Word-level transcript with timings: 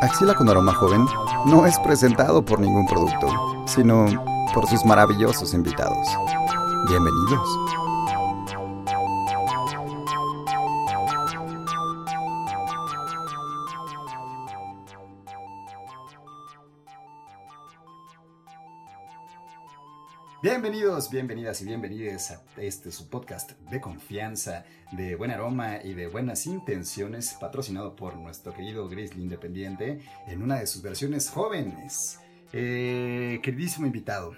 Axila 0.00 0.34
con 0.34 0.48
aroma 0.48 0.72
joven 0.74 1.04
no 1.46 1.66
es 1.66 1.78
presentado 1.80 2.42
por 2.42 2.60
ningún 2.60 2.86
producto, 2.86 3.28
sino 3.66 4.06
por 4.54 4.66
sus 4.68 4.84
maravillosos 4.84 5.54
invitados. 5.54 6.06
Bienvenidos. 6.88 7.87
Bienvenidos, 20.60 21.08
bienvenidas 21.08 21.62
y 21.62 21.66
bienvenidos 21.66 22.32
a 22.32 22.42
este 22.56 22.90
su 22.90 23.08
podcast 23.08 23.52
de 23.70 23.80
confianza, 23.80 24.64
de 24.90 25.14
buen 25.14 25.30
aroma 25.30 25.78
y 25.84 25.94
de 25.94 26.08
buenas 26.08 26.46
intenciones, 26.46 27.36
patrocinado 27.40 27.94
por 27.94 28.16
nuestro 28.16 28.52
querido 28.52 28.88
Grizzly 28.88 29.22
Independiente 29.22 30.00
en 30.26 30.42
una 30.42 30.58
de 30.58 30.66
sus 30.66 30.82
versiones 30.82 31.30
jóvenes. 31.30 32.18
Eh, 32.52 33.38
queridísimo 33.40 33.86
invitado, 33.86 34.32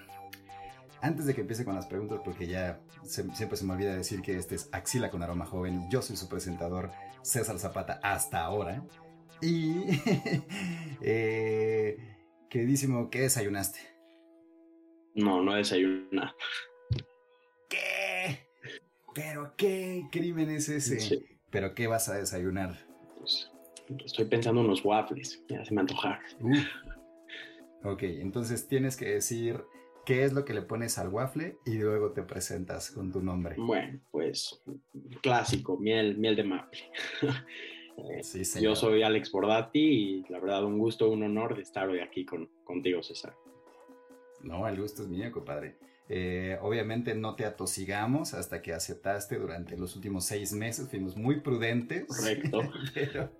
antes 1.01 1.24
de 1.24 1.34
que 1.34 1.41
empiece 1.41 1.65
con 1.65 1.74
las 1.74 1.87
preguntas, 1.87 2.21
porque 2.23 2.46
ya 2.46 2.80
siempre 3.02 3.57
se 3.57 3.65
me 3.65 3.73
olvida 3.73 3.96
decir 3.96 4.21
que 4.21 4.37
este 4.37 4.57
es 4.57 4.68
Axila 4.73 5.10
con 5.10 5.23
aroma 5.23 5.46
joven 5.46 5.88
yo 5.88 6.02
soy 6.02 6.16
su 6.16 6.29
presentador 6.29 6.91
César 7.23 7.59
Zapata 7.59 7.98
hasta 8.02 8.45
ahora. 8.45 8.84
Y, 9.41 9.84
eh, 11.01 11.96
queridísimo, 12.51 13.09
¿qué 13.09 13.23
desayunaste? 13.23 13.90
No, 15.14 15.42
no 15.42 15.55
desayuna. 15.55 16.34
¿Qué? 17.68 18.46
¿Pero 19.14 19.52
qué 19.56 20.05
crimen 20.10 20.51
es 20.51 20.68
ese? 20.68 21.24
¿Pero 21.51 21.74
qué 21.74 21.87
vas 21.87 22.09
a 22.09 22.16
desayunar? 22.16 22.78
Pues, 23.18 23.51
estoy 24.04 24.26
pensando 24.26 24.60
en 24.60 24.66
unos 24.66 24.85
waffles, 24.85 25.43
ya 25.48 25.65
se 25.65 25.74
me 25.74 25.80
antojaron. 25.80 26.23
Ok, 27.82 28.02
entonces 28.02 28.68
tienes 28.68 28.96
que 28.96 29.07
decir 29.07 29.65
qué 30.04 30.24
es 30.24 30.32
lo 30.32 30.45
que 30.45 30.54
le 30.54 30.62
pones 30.62 30.98
al 30.98 31.09
waffle 31.09 31.57
y 31.65 31.79
luego 31.79 32.13
te 32.13 32.23
presentas 32.23 32.90
con 32.90 33.10
tu 33.10 33.23
nombre. 33.23 33.57
Bueno, 33.59 34.01
pues 34.10 34.63
clásico, 35.23 35.79
miel, 35.79 36.18
miel 36.18 36.37
de 36.37 36.45
maple. 36.45 36.80
sí, 38.23 38.42
Yo 38.60 38.76
soy 38.76 39.02
Alex 39.02 39.32
Bordati 39.32 39.80
y 39.80 40.23
la 40.29 40.40
verdad 40.40 40.65
un 40.65 40.79
gusto, 40.79 41.10
un 41.10 41.23
honor 41.23 41.57
de 41.57 41.63
estar 41.63 41.88
hoy 41.88 42.01
aquí 42.01 42.24
con, 42.24 42.48
contigo, 42.65 43.02
César. 43.02 43.35
No, 44.43 44.66
el 44.66 44.80
gusto 44.80 45.02
es 45.02 45.09
mío, 45.09 45.30
compadre. 45.33 45.77
Eh, 46.09 46.59
obviamente 46.60 47.15
no 47.15 47.37
te 47.37 47.45
atosigamos 47.45 48.35
hasta 48.35 48.60
que 48.60 48.73
aceptaste 48.73 49.38
durante 49.38 49.77
los 49.77 49.95
últimos 49.95 50.24
seis 50.24 50.52
meses, 50.52 50.88
fuimos 50.88 51.16
muy 51.16 51.41
prudentes. 51.41 52.07
Correcto. 52.09 52.63
pero 52.95 53.30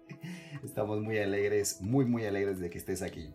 estamos 0.63 1.01
muy 1.01 1.19
alegres, 1.19 1.81
muy, 1.81 2.05
muy 2.05 2.25
alegres 2.27 2.61
de 2.61 2.71
que 2.71 2.79
estés 2.79 3.03
aquí. 3.03 3.35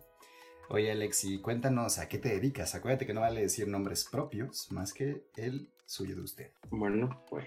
Oye, 0.69 0.91
Alexi, 0.91 1.39
cuéntanos 1.39 1.99
a 1.99 2.07
qué 2.07 2.17
te 2.17 2.29
dedicas. 2.29 2.75
Acuérdate 2.75 3.05
que 3.05 3.13
no 3.13 3.21
vale 3.21 3.41
decir 3.41 3.67
nombres 3.67 4.07
propios 4.09 4.71
más 4.71 4.93
que 4.93 5.23
el 5.35 5.67
suyo 5.85 6.15
de 6.15 6.21
usted. 6.21 6.51
Bueno, 6.69 7.23
pues 7.29 7.45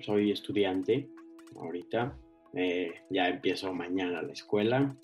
soy 0.00 0.30
estudiante 0.30 1.08
ahorita. 1.56 2.16
Eh, 2.54 2.92
ya 3.10 3.28
empiezo 3.28 3.72
mañana 3.72 4.22
la 4.22 4.32
escuela. 4.32 4.94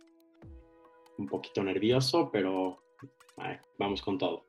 Un 1.17 1.27
poquito 1.27 1.65
nervioso, 1.65 2.31
pero 2.31 2.83
vamos 3.79 4.03
con 4.03 4.19
todo. 4.19 4.45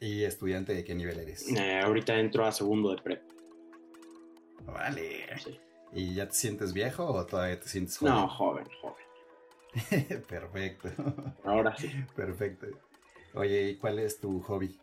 ¿Y 0.00 0.24
estudiante 0.24 0.74
de 0.74 0.84
qué 0.84 0.94
nivel 0.94 1.18
eres? 1.20 1.50
Eh, 1.50 1.80
ahorita 1.80 2.18
entro 2.18 2.44
a 2.44 2.52
segundo 2.52 2.90
de 2.94 3.02
prep. 3.02 3.22
Vale. 4.64 5.26
¿Y 5.92 6.14
ya 6.14 6.28
te 6.28 6.34
sientes 6.34 6.72
viejo 6.72 7.06
o 7.06 7.24
todavía 7.24 7.58
te 7.58 7.68
sientes 7.68 7.96
joven? 7.96 8.14
No, 8.14 8.28
joven, 8.28 8.66
joven. 8.80 9.06
Perfecto. 10.28 10.88
Ahora 11.44 11.76
sí. 11.76 11.90
Perfecto. 12.14 12.66
Oye, 13.34 13.70
¿y 13.70 13.76
cuál 13.76 13.98
es 13.98 14.20
tu 14.20 14.40
hobby? 14.40 14.78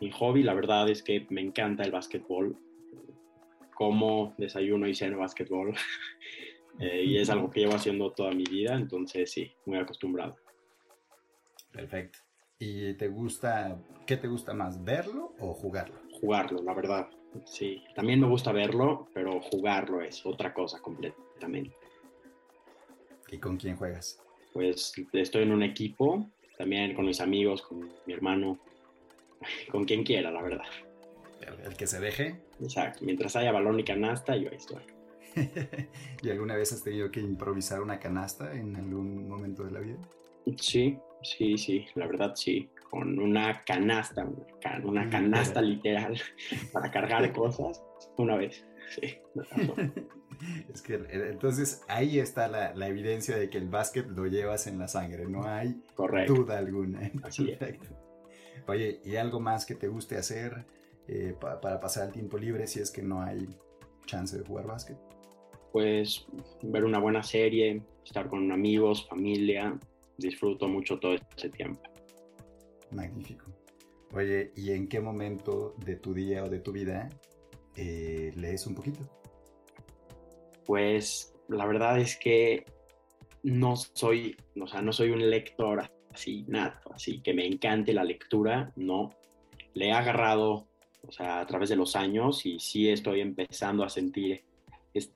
Mi 0.00 0.10
hobby, 0.10 0.42
la 0.42 0.54
verdad, 0.54 0.88
es 0.88 1.02
que 1.02 1.26
me 1.30 1.40
encanta 1.40 1.82
el 1.82 1.90
básquetbol. 1.90 2.56
Como 3.74 4.34
desayuno 4.38 4.86
y 4.86 4.94
ceno 4.94 5.18
básquetbol. 5.18 5.74
Eh, 6.78 7.04
y 7.04 7.18
es 7.18 7.28
algo 7.28 7.50
que 7.50 7.60
llevo 7.60 7.74
haciendo 7.74 8.12
toda 8.12 8.32
mi 8.32 8.44
vida, 8.44 8.74
entonces 8.74 9.30
sí, 9.30 9.52
muy 9.66 9.78
acostumbrado. 9.78 10.36
Perfecto. 11.72 12.18
¿Y 12.58 12.94
te 12.94 13.08
gusta, 13.08 13.76
qué 14.06 14.16
te 14.16 14.28
gusta 14.28 14.54
más, 14.54 14.84
verlo 14.84 15.34
o 15.40 15.52
jugarlo? 15.54 16.00
Jugarlo, 16.20 16.62
la 16.62 16.74
verdad. 16.74 17.08
Sí, 17.44 17.82
también 17.94 18.20
me 18.20 18.28
gusta 18.28 18.52
verlo, 18.52 19.08
pero 19.14 19.40
jugarlo 19.40 20.00
es 20.00 20.24
otra 20.24 20.52
cosa 20.52 20.80
completamente. 20.80 21.74
¿Y 23.30 23.38
con 23.38 23.56
quién 23.56 23.76
juegas? 23.76 24.20
Pues 24.52 24.92
estoy 25.12 25.42
en 25.42 25.52
un 25.52 25.62
equipo, 25.62 26.30
también 26.58 26.94
con 26.94 27.06
mis 27.06 27.20
amigos, 27.20 27.62
con 27.62 27.90
mi 28.06 28.12
hermano, 28.12 28.58
con 29.70 29.84
quien 29.84 30.04
quiera, 30.04 30.30
la 30.30 30.42
verdad. 30.42 30.66
El, 31.64 31.76
que 31.76 31.86
se 31.86 31.98
deje. 31.98 32.36
Exacto, 32.60 33.04
mientras 33.04 33.34
haya 33.34 33.50
balón 33.50 33.80
y 33.80 33.84
canasta, 33.84 34.36
yo 34.36 34.50
ahí 34.50 34.56
estoy. 34.56 34.82
¿Y 36.22 36.30
alguna 36.30 36.54
vez 36.54 36.72
has 36.72 36.84
tenido 36.84 37.10
que 37.10 37.20
improvisar 37.20 37.80
una 37.80 37.98
canasta 37.98 38.54
en 38.54 38.76
algún 38.76 39.26
momento 39.26 39.64
de 39.64 39.70
la 39.72 39.80
vida? 39.80 39.98
Sí, 40.58 40.98
Sí, 41.22 41.56
sí, 41.56 41.86
la 41.94 42.06
verdad 42.06 42.32
sí, 42.34 42.68
con 42.90 43.18
una 43.18 43.62
canasta, 43.62 44.28
una, 44.82 45.08
canasta 45.08 45.62
literal 45.62 46.20
para 46.72 46.90
cargar 46.90 47.32
cosas 47.34 47.82
una 48.18 48.36
vez. 48.36 48.64
Sí, 48.90 49.18
es 50.74 50.82
que 50.82 51.00
entonces 51.10 51.82
ahí 51.88 52.18
está 52.18 52.48
la, 52.48 52.88
evidencia 52.88 53.36
de 53.36 53.48
que 53.48 53.58
el 53.58 53.68
básquet 53.68 54.06
lo 54.08 54.26
llevas 54.26 54.66
en 54.66 54.78
la 54.78 54.88
sangre, 54.88 55.26
no 55.26 55.44
hay 55.44 55.80
duda 56.26 56.58
alguna. 56.58 57.10
Así 57.22 57.56
Oye, 58.66 59.00
¿y 59.04 59.16
algo 59.16 59.40
más 59.40 59.64
que 59.64 59.74
te 59.74 59.88
guste 59.88 60.16
hacer 60.16 60.64
eh, 61.08 61.34
para 61.40 61.80
pasar 61.80 62.08
el 62.08 62.12
tiempo 62.12 62.38
libre 62.38 62.66
si 62.66 62.80
es 62.80 62.90
que 62.90 63.02
no 63.02 63.22
hay 63.22 63.48
chance 64.06 64.36
de 64.36 64.44
jugar 64.44 64.66
básquet? 64.66 64.98
Pues 65.72 66.26
ver 66.62 66.84
una 66.84 66.98
buena 66.98 67.22
serie, 67.22 67.82
estar 68.04 68.28
con 68.28 68.52
amigos, 68.52 69.08
familia, 69.08 69.78
disfruto 70.22 70.68
mucho 70.68 70.98
todo 70.98 71.14
ese 71.36 71.50
tiempo. 71.50 71.80
Magnífico. 72.90 73.46
Oye, 74.14 74.52
¿y 74.56 74.72
en 74.72 74.88
qué 74.88 75.00
momento 75.00 75.74
de 75.84 75.96
tu 75.96 76.12
día 76.12 76.44
o 76.44 76.48
de 76.48 76.60
tu 76.60 76.72
vida 76.72 77.08
eh, 77.76 78.32
lees 78.36 78.66
un 78.66 78.74
poquito? 78.74 79.00
Pues 80.66 81.34
la 81.48 81.66
verdad 81.66 81.98
es 81.98 82.16
que 82.16 82.64
no 83.42 83.76
soy, 83.76 84.36
o 84.60 84.66
sea, 84.66 84.82
no 84.82 84.92
soy 84.92 85.10
un 85.10 85.28
lector 85.30 85.90
así 86.12 86.44
nato, 86.46 86.92
así 86.92 87.20
que 87.22 87.32
me 87.32 87.46
encante 87.46 87.92
la 87.92 88.04
lectura, 88.04 88.72
no. 88.76 89.10
Le 89.74 89.88
he 89.88 89.92
agarrado, 89.92 90.68
o 91.06 91.10
sea, 91.10 91.40
a 91.40 91.46
través 91.46 91.70
de 91.70 91.76
los 91.76 91.96
años 91.96 92.44
y 92.44 92.58
sí 92.58 92.88
estoy 92.90 93.20
empezando 93.20 93.82
a 93.82 93.88
sentir 93.88 94.44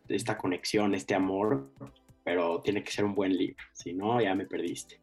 esta 0.08 0.38
conexión, 0.38 0.94
este 0.94 1.14
amor 1.14 1.70
pero 2.26 2.60
tiene 2.60 2.82
que 2.82 2.90
ser 2.90 3.04
un 3.04 3.14
buen 3.14 3.32
libro, 3.32 3.62
si 3.72 3.94
no, 3.94 4.20
ya 4.20 4.34
me 4.34 4.46
perdiste. 4.46 5.00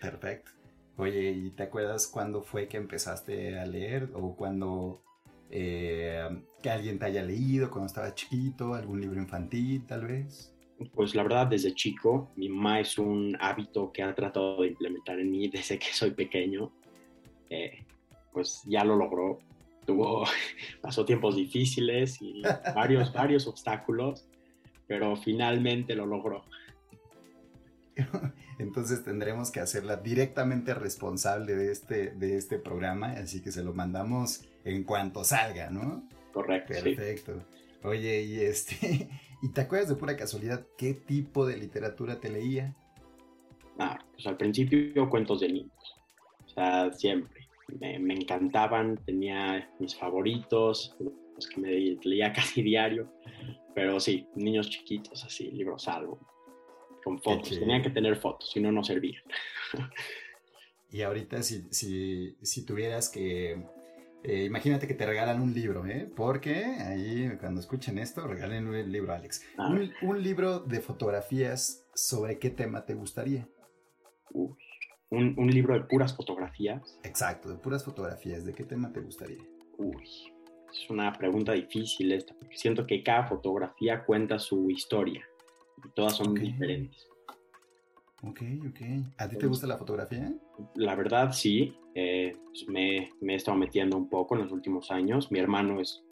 Perfecto. 0.00 0.52
Oye, 0.96 1.30
¿y 1.30 1.50
te 1.50 1.64
acuerdas 1.64 2.06
cuándo 2.06 2.40
fue 2.40 2.68
que 2.68 2.78
empezaste 2.78 3.58
a 3.58 3.66
leer 3.66 4.08
o 4.14 4.34
cuando 4.34 5.02
eh, 5.50 6.26
que 6.62 6.70
alguien 6.70 6.98
te 6.98 7.04
haya 7.04 7.22
leído 7.22 7.70
cuando 7.70 7.88
estaba 7.88 8.14
chiquito, 8.14 8.72
algún 8.72 9.02
libro 9.02 9.20
infantil 9.20 9.84
tal 9.86 10.06
vez? 10.06 10.56
Pues 10.94 11.14
la 11.14 11.22
verdad, 11.22 11.46
desde 11.46 11.74
chico, 11.74 12.30
mi 12.34 12.48
mamá 12.48 12.80
es 12.80 12.96
un 12.96 13.36
hábito 13.38 13.92
que 13.92 14.02
ha 14.02 14.14
tratado 14.14 14.62
de 14.62 14.68
implementar 14.68 15.20
en 15.20 15.30
mí 15.30 15.48
desde 15.52 15.78
que 15.78 15.92
soy 15.92 16.12
pequeño. 16.12 16.72
Eh, 17.50 17.84
pues 18.32 18.62
ya 18.64 18.84
lo 18.84 18.96
logró. 18.96 19.38
Tuvo, 19.84 20.24
pasó 20.80 21.04
tiempos 21.04 21.36
difíciles 21.36 22.22
y 22.22 22.40
varios, 22.74 23.12
varios 23.12 23.46
obstáculos, 23.46 24.29
pero 24.90 25.14
finalmente 25.14 25.94
lo 25.94 26.04
logró. 26.04 26.42
Entonces 28.58 29.04
tendremos 29.04 29.52
que 29.52 29.60
hacerla 29.60 29.94
directamente 29.98 30.74
responsable 30.74 31.54
de 31.54 31.70
este, 31.70 32.10
de 32.10 32.36
este 32.36 32.58
programa, 32.58 33.12
así 33.12 33.40
que 33.40 33.52
se 33.52 33.62
lo 33.62 33.72
mandamos 33.72 34.44
en 34.64 34.82
cuanto 34.82 35.22
salga, 35.22 35.70
¿no? 35.70 36.08
Correcto. 36.32 36.74
Perfecto. 36.82 37.40
Oye, 37.84 38.22
y 38.22 38.40
este, 38.40 39.08
¿y 39.42 39.50
te 39.50 39.60
acuerdas 39.60 39.90
de 39.90 39.94
pura 39.94 40.16
casualidad 40.16 40.66
qué 40.76 40.94
tipo 40.94 41.46
de 41.46 41.56
literatura 41.56 42.18
te 42.18 42.28
leía? 42.28 42.74
Ah, 43.78 43.96
pues 44.12 44.26
al 44.26 44.38
principio 44.38 45.08
cuentos 45.08 45.38
de 45.38 45.52
niños. 45.52 45.96
O 46.46 46.48
sea, 46.48 46.92
siempre. 46.92 47.48
Me, 47.78 48.00
me 48.00 48.14
encantaban, 48.14 48.96
tenía 49.06 49.70
mis 49.78 49.94
favoritos, 49.94 50.96
los 50.98 51.46
que 51.46 51.60
me 51.60 51.70
leía 52.02 52.32
casi 52.32 52.60
diario. 52.60 53.08
Pero 53.80 53.98
sí, 53.98 54.28
niños 54.34 54.68
chiquitos, 54.68 55.24
así, 55.24 55.50
libros 55.52 55.88
algo, 55.88 56.20
con 57.02 57.18
fotos. 57.18 57.58
Tenían 57.58 57.82
que 57.82 57.88
tener 57.88 58.14
fotos, 58.16 58.50
si 58.50 58.60
no, 58.60 58.70
no 58.70 58.84
servían. 58.84 59.22
y 60.90 61.00
ahorita, 61.00 61.42
si, 61.42 61.62
si, 61.70 62.36
si 62.42 62.66
tuvieras 62.66 63.08
que 63.08 63.64
eh, 64.22 64.44
imagínate 64.44 64.86
que 64.86 64.92
te 64.92 65.06
regalan 65.06 65.40
un 65.40 65.54
libro, 65.54 65.86
¿eh? 65.86 66.06
Porque 66.14 66.62
ahí 66.62 67.30
cuando 67.40 67.58
escuchen 67.58 67.96
esto, 67.96 68.26
regalen 68.26 68.66
un 68.66 68.92
libro, 68.92 69.14
Alex. 69.14 69.46
Ah. 69.56 69.70
Un, 69.70 69.90
un 70.02 70.22
libro 70.22 70.58
de 70.58 70.82
fotografías, 70.82 71.88
¿sobre 71.94 72.38
qué 72.38 72.50
tema 72.50 72.84
te 72.84 72.92
gustaría? 72.92 73.48
Uy, 74.30 74.58
un, 75.08 75.36
un 75.38 75.50
libro 75.50 75.72
de 75.72 75.84
puras 75.86 76.14
fotografías. 76.14 77.00
Exacto, 77.02 77.48
de 77.48 77.56
puras 77.56 77.82
fotografías, 77.82 78.44
¿de 78.44 78.52
qué 78.52 78.64
tema 78.64 78.92
te 78.92 79.00
gustaría? 79.00 79.42
Uy, 79.78 80.06
es 80.72 80.90
una 80.90 81.12
pregunta 81.12 81.52
difícil 81.52 82.12
esta, 82.12 82.34
porque 82.34 82.56
siento 82.56 82.86
que 82.86 83.02
cada 83.02 83.26
fotografía 83.26 84.04
cuenta 84.04 84.38
su 84.38 84.70
historia 84.70 85.26
y 85.84 85.88
todas 85.90 86.16
son 86.16 86.28
Ok. 86.30 86.38
diferentes. 86.40 87.08
Ok, 88.22 88.42
ok. 88.68 88.80
¿A 89.18 89.28
ti 89.28 89.36
te 89.36 89.46
gusta 89.46 89.66
la 89.66 89.78
fotografía? 89.78 90.30
La 90.74 90.94
verdad, 90.94 91.32
sí, 91.32 91.74
eh, 91.94 92.36
pues 92.44 92.68
me, 92.68 93.10
me 93.20 93.32
he 93.32 93.36
estado 93.36 93.56
metiendo 93.56 93.96
un 93.96 94.10
poco 94.10 94.34
en 94.34 94.42
los 94.42 94.52
últimos 94.52 94.90
años. 94.90 95.32
Mi 95.32 95.38
hermano 95.38 95.80
es 95.80 96.02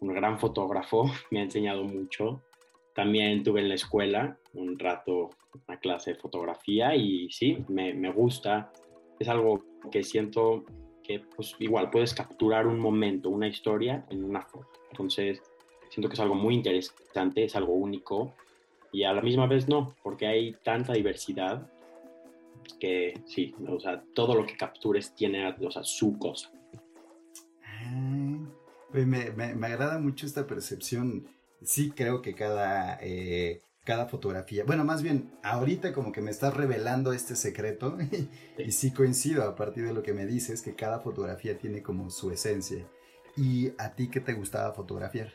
un 0.00 0.12
gran 0.12 0.38
fotógrafo, 0.40 1.04
me 1.30 1.40
ha 1.40 1.42
enseñado 1.44 1.84
mucho. 1.84 2.42
También 2.94 3.42
tuve 3.42 3.60
en 3.60 3.68
la 3.68 3.76
escuela 3.76 4.38
un 4.54 4.78
rato 4.78 5.30
una 5.68 5.78
clase 5.78 6.12
de 6.14 6.18
fotografía 6.20 6.94
y 6.96 7.30
sí, 7.30 7.64
me, 7.68 7.94
me 7.94 8.10
gusta. 8.12 8.72
Es 9.18 9.28
algo 9.28 9.64
que 9.90 10.02
siento 10.02 10.64
que 11.02 11.20
pues 11.36 11.54
igual 11.58 11.90
puedes 11.90 12.14
capturar 12.14 12.66
un 12.66 12.78
momento, 12.78 13.28
una 13.30 13.48
historia 13.48 14.04
en 14.10 14.24
una 14.24 14.42
foto. 14.42 14.68
Entonces, 14.90 15.42
siento 15.90 16.08
que 16.08 16.14
es 16.14 16.20
algo 16.20 16.34
muy 16.34 16.54
interesante, 16.54 17.44
es 17.44 17.56
algo 17.56 17.72
único 17.74 18.34
y 18.92 19.04
a 19.04 19.12
la 19.12 19.22
misma 19.22 19.46
vez 19.46 19.68
no, 19.68 19.94
porque 20.02 20.26
hay 20.26 20.52
tanta 20.62 20.92
diversidad 20.92 21.70
que 22.78 23.20
sí, 23.26 23.54
o 23.68 23.80
sea, 23.80 24.02
todo 24.14 24.34
lo 24.34 24.46
que 24.46 24.56
captures 24.56 25.14
tiene 25.14 25.46
o 25.48 25.70
sea, 25.70 25.82
su 25.84 26.18
cosa. 26.18 26.50
Oye, 28.92 29.06
me, 29.06 29.30
me- 29.30 29.54
me 29.54 29.66
agrada 29.66 29.98
mucho 29.98 30.26
esta 30.26 30.46
percepción. 30.46 31.26
Sí 31.62 31.92
creo 31.92 32.22
que 32.22 32.34
cada, 32.34 32.98
eh, 33.00 33.62
cada 33.84 34.06
fotografía, 34.06 34.64
bueno, 34.64 34.84
más 34.84 35.02
bien, 35.02 35.32
ahorita 35.42 35.92
como 35.92 36.12
que 36.12 36.20
me 36.20 36.30
estás 36.30 36.54
revelando 36.54 37.12
este 37.12 37.34
secreto 37.34 37.98
y 38.58 38.72
sí 38.72 38.92
coincido 38.92 39.42
a 39.42 39.56
partir 39.56 39.84
de 39.84 39.92
lo 39.92 40.02
que 40.02 40.12
me 40.12 40.26
dices, 40.26 40.62
que 40.62 40.74
cada 40.74 41.00
fotografía 41.00 41.58
tiene 41.58 41.82
como 41.82 42.10
su 42.10 42.30
esencia. 42.30 42.86
¿Y 43.36 43.70
a 43.78 43.94
ti 43.94 44.08
qué 44.08 44.20
te 44.20 44.34
gustaba 44.34 44.72
fotografiar? 44.72 45.32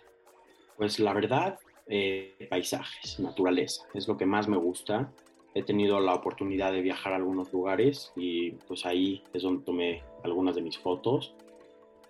Pues 0.78 1.00
la 1.00 1.14
verdad, 1.14 1.60
eh, 1.88 2.48
paisajes, 2.50 3.20
naturaleza, 3.20 3.86
es 3.94 4.08
lo 4.08 4.18
que 4.18 4.26
más 4.26 4.48
me 4.48 4.58
gusta. 4.58 5.12
He 5.56 5.64
tenido 5.64 6.00
la 6.00 6.14
oportunidad 6.14 6.72
de 6.72 6.82
viajar 6.82 7.14
a 7.14 7.16
algunos 7.16 7.52
lugares 7.52 8.14
y 8.16 8.52
pues 8.68 8.86
ahí 8.86 9.24
es 9.34 9.42
donde 9.42 9.66
tomé 9.66 10.04
algunas 10.24 10.56
de 10.56 10.62
mis 10.62 10.78
fotos. 10.78 11.34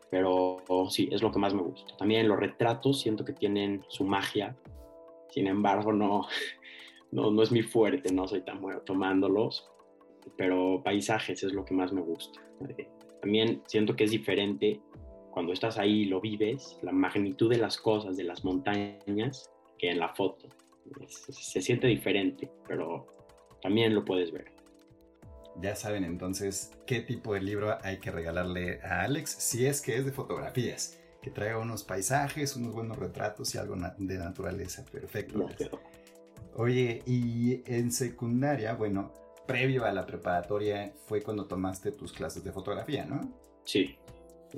Pero 0.10 0.58
sí, 0.90 1.10
es 1.12 1.22
lo 1.22 1.32
que 1.32 1.40
más 1.40 1.54
me 1.54 1.62
gusta. 1.62 1.96
También 1.98 2.28
los 2.28 2.40
retratos 2.40 3.02
siento 3.02 3.26
que 3.26 3.34
tienen 3.34 3.84
su 3.88 4.04
magia. 4.04 4.56
Sin 5.30 5.48
embargo, 5.48 5.94
no, 5.94 6.28
no, 7.12 7.32
no 7.32 7.44
es 7.44 7.52
mi 7.52 7.62
fuerte, 7.62 8.14
no 8.14 8.28
soy 8.28 8.42
tan 8.42 8.62
bueno 8.62 8.82
tomándolos. 8.82 9.70
Pero 10.36 10.82
paisajes 10.84 11.44
es 11.44 11.54
lo 11.54 11.64
que 11.64 11.74
más 11.74 11.94
me 11.94 12.02
gusta. 12.02 12.42
Eh, 12.78 12.88
También 13.22 13.62
siento 13.66 13.96
que 13.96 14.04
es 14.04 14.12
diferente 14.12 14.82
cuando 15.32 15.54
estás 15.54 15.78
ahí 15.78 16.02
y 16.02 16.06
lo 16.06 16.20
vives, 16.20 16.80
la 16.82 16.92
magnitud 16.92 17.50
de 17.50 17.58
las 17.58 17.78
cosas, 17.78 18.18
de 18.18 18.24
las 18.24 18.44
montañas, 18.44 19.50
que 19.78 19.92
en 19.92 20.00
la 20.00 20.10
foto. 20.16 20.48
Se 21.08 21.62
siente 21.62 21.88
diferente, 21.88 22.50
pero 22.68 23.06
también 23.62 23.94
lo 23.94 24.04
puedes 24.04 24.32
ver. 24.32 24.52
Ya 25.62 25.76
saben 25.76 26.04
entonces 26.04 26.72
qué 26.86 27.02
tipo 27.02 27.34
de 27.34 27.42
libro 27.42 27.78
hay 27.82 28.00
que 28.00 28.12
regalarle 28.12 28.80
a 28.82 29.02
Alex 29.02 29.32
si 29.32 29.66
es 29.66 29.82
que 29.82 29.98
es 29.98 30.06
de 30.06 30.12
fotografías. 30.12 31.00
Que 31.22 31.32
traiga 31.32 31.58
unos 31.60 31.84
paisajes, 31.84 32.56
unos 32.56 32.74
buenos 32.74 32.98
retratos 32.98 33.54
y 33.56 33.58
algo 33.58 33.76
na- 33.76 33.96
de 33.98 34.18
naturaleza. 34.18 34.86
Perfecto. 34.92 35.48
Oye, 36.56 37.04
y 37.06 37.62
en 37.66 37.92
secundaria, 37.92 38.74
bueno, 38.74 39.14
previo 39.46 39.86
a 39.86 39.92
la 39.92 40.06
preparatoria 40.06 40.94
fue 41.06 41.22
cuando 41.22 41.46
tomaste 41.46 41.92
tus 41.92 42.12
clases 42.14 42.44
de 42.44 42.52
fotografía, 42.52 43.06
¿no? 43.06 43.22
sí. 43.64 43.98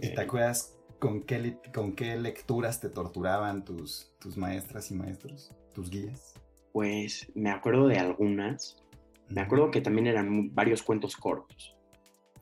¿Y 0.01 0.05
Eh, 0.07 0.13
te 0.15 0.21
acuerdas 0.21 0.77
con 0.99 1.23
qué, 1.23 1.57
con 1.73 1.93
qué 1.95 2.15
lecturas 2.17 2.79
te 2.79 2.89
torturaban 2.89 3.65
tus, 3.65 4.13
tus 4.19 4.37
maestras 4.37 4.91
y 4.91 4.95
maestros, 4.95 5.51
tus 5.73 5.89
guías? 5.89 6.33
pues 6.71 7.31
me 7.33 7.49
acuerdo 7.49 7.87
de 7.87 7.97
algunas. 7.97 8.77
Me 9.29 9.41
acuerdo 9.41 9.71
que 9.71 9.81
también 9.81 10.05
eran 10.07 10.53
varios 10.53 10.83
cuentos 10.83 11.17
cortos. 11.17 11.75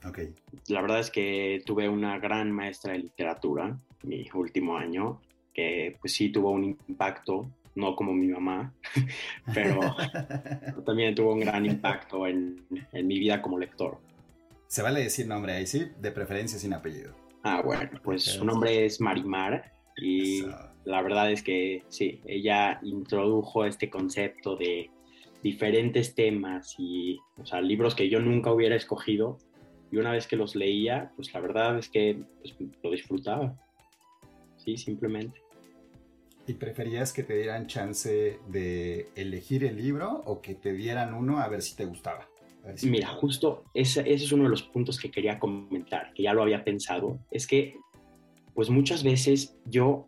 Ok. 0.06 0.20
La 0.68 0.82
verdad 0.82 1.00
es 1.00 1.10
que 1.10 1.62
tuve 1.66 1.88
una 1.88 2.20
gran 2.20 2.52
maestra 2.52 2.92
de 2.94 3.00
literatura 3.00 3.80
mi 4.04 4.28
último 4.34 4.78
año, 4.78 5.22
que 5.54 5.98
pues 6.00 6.14
sí 6.14 6.30
tuvo 6.30 6.52
un 6.52 6.78
impacto, 6.88 7.50
no 7.76 7.96
como 7.96 8.14
mi 8.14 8.28
mamá, 8.28 8.74
pero 9.54 9.80
también 10.86 11.16
tuvo 11.16 11.34
un 11.34 11.42
gran 11.42 11.66
impacto 11.66 12.28
en, 12.28 12.66
en 12.92 13.08
mi 13.08 13.20
vida 13.20 13.42
como 13.42 13.60
lector. 13.60 14.00
Se 14.68 14.82
vale 14.82 15.02
decir 15.02 15.28
nombre 15.28 15.54
ahí, 15.54 15.66
sí, 15.66 15.88
de 16.00 16.12
preferencia 16.12 16.60
sin 16.60 16.74
apellido. 16.74 17.14
Ah, 17.44 17.62
bueno, 17.64 17.90
pues 18.04 18.24
su 18.24 18.44
nombre 18.44 18.86
es 18.86 19.00
Marimar 19.00 19.72
y 19.96 20.40
Eso. 20.40 20.70
la 20.84 21.02
verdad 21.02 21.32
es 21.32 21.42
que 21.42 21.84
sí, 21.88 22.20
ella 22.26 22.80
introdujo 22.84 23.64
este 23.64 23.90
concepto 23.90 24.58
de 24.58 24.90
diferentes 25.42 26.14
temas 26.14 26.76
y, 26.78 27.20
o 27.38 27.46
sea, 27.46 27.62
libros 27.62 27.96
que 27.96 28.10
yo 28.10 28.20
nunca 28.20 28.52
hubiera 28.52 28.76
escogido 28.76 29.38
y 29.92 29.98
una 29.98 30.12
vez 30.12 30.28
que 30.28 30.36
los 30.36 30.56
leía, 30.56 31.12
pues 31.16 31.34
la 31.34 31.40
verdad 31.40 31.78
es 31.78 31.90
que 31.90 32.20
pues, 32.42 32.56
lo 32.84 32.92
disfrutaba. 32.92 33.56
Sí, 34.68 34.76
simplemente. 34.76 35.40
¿Y 36.46 36.56
preferías 36.56 37.14
que 37.14 37.24
te 37.24 37.38
dieran 37.38 37.68
chance 37.68 38.38
de 38.50 39.08
elegir 39.16 39.64
el 39.64 39.78
libro 39.78 40.24
o 40.26 40.42
que 40.42 40.56
te 40.56 40.74
dieran 40.74 41.14
uno 41.14 41.40
a 41.40 41.48
ver 41.48 41.62
si 41.62 41.78
te 41.78 41.86
gustaba? 41.86 42.28
Si 42.76 42.90
Mira, 42.90 43.08
te- 43.08 43.16
justo 43.16 43.64
ese, 43.74 44.02
ese 44.02 44.26
es 44.26 44.32
uno 44.34 44.44
de 44.44 44.50
los 44.50 44.64
puntos 44.64 45.00
que 45.00 45.10
quería 45.10 45.40
comentar, 45.40 46.12
que 46.14 46.24
ya 46.24 46.34
lo 46.34 46.42
había 46.42 46.66
pensado, 46.66 47.18
es 47.32 47.48
que 47.48 47.78
pues 48.54 48.70
muchas 48.70 49.06
veces 49.06 49.56
yo 49.64 50.06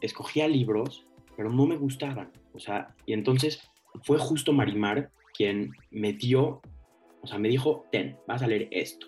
escogía 0.00 0.48
libros, 0.48 1.06
pero 1.36 1.48
no 1.52 1.64
me 1.64 1.76
gustaban, 1.76 2.32
o 2.52 2.58
sea, 2.58 2.96
y 3.06 3.12
entonces 3.12 3.60
fue 4.02 4.18
justo 4.18 4.52
Marimar 4.52 5.12
quien 5.34 5.70
me 5.92 6.14
dio, 6.14 6.60
o 7.22 7.26
sea, 7.28 7.38
me 7.38 7.48
dijo, 7.48 7.84
ten, 7.92 8.18
vas 8.26 8.42
a 8.42 8.48
leer 8.48 8.66
esto. 8.72 9.06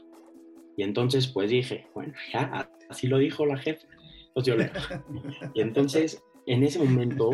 Y 0.77 0.85
entonces 0.85 1.27
pues 1.27 1.51
dije, 1.51 1.89
bueno, 1.93 2.15
ya, 2.33 2.71
así 2.89 3.09
lo 3.09 3.19
dijo 3.19 3.47
la 3.47 3.57
jefa, 3.57 3.89
pues 4.37 4.47
yo 4.47 4.55
leo. 4.55 4.71
Y 5.55 5.63
entonces, 5.63 6.23
en 6.45 6.63
ese 6.63 6.79
momento, 6.79 7.31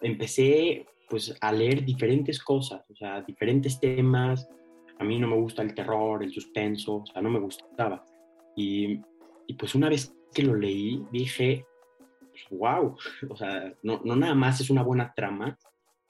empecé 0.00 0.86
pues 1.08 1.36
a 1.40 1.50
leer 1.50 1.84
diferentes 1.84 2.38
cosas, 2.38 2.88
o 2.88 2.94
sea, 2.94 3.20
diferentes 3.22 3.80
temas. 3.80 4.48
A 5.00 5.04
mí 5.04 5.18
no 5.18 5.26
me 5.26 5.34
gusta 5.34 5.62
el 5.62 5.74
terror, 5.74 6.22
el 6.22 6.30
suspenso, 6.30 6.98
o 6.98 7.06
sea, 7.06 7.20
no 7.20 7.30
me 7.30 7.40
gustaba. 7.40 8.04
Y, 8.54 9.00
y 9.48 9.54
pues 9.54 9.74
una 9.74 9.88
vez 9.88 10.14
que 10.32 10.44
lo 10.44 10.54
leí, 10.54 11.04
dije, 11.10 11.66
wow, 12.52 12.96
o 13.28 13.36
sea, 13.36 13.74
no, 13.82 14.00
no 14.04 14.14
nada 14.14 14.36
más 14.36 14.60
es 14.60 14.70
una 14.70 14.84
buena 14.84 15.12
trama, 15.12 15.58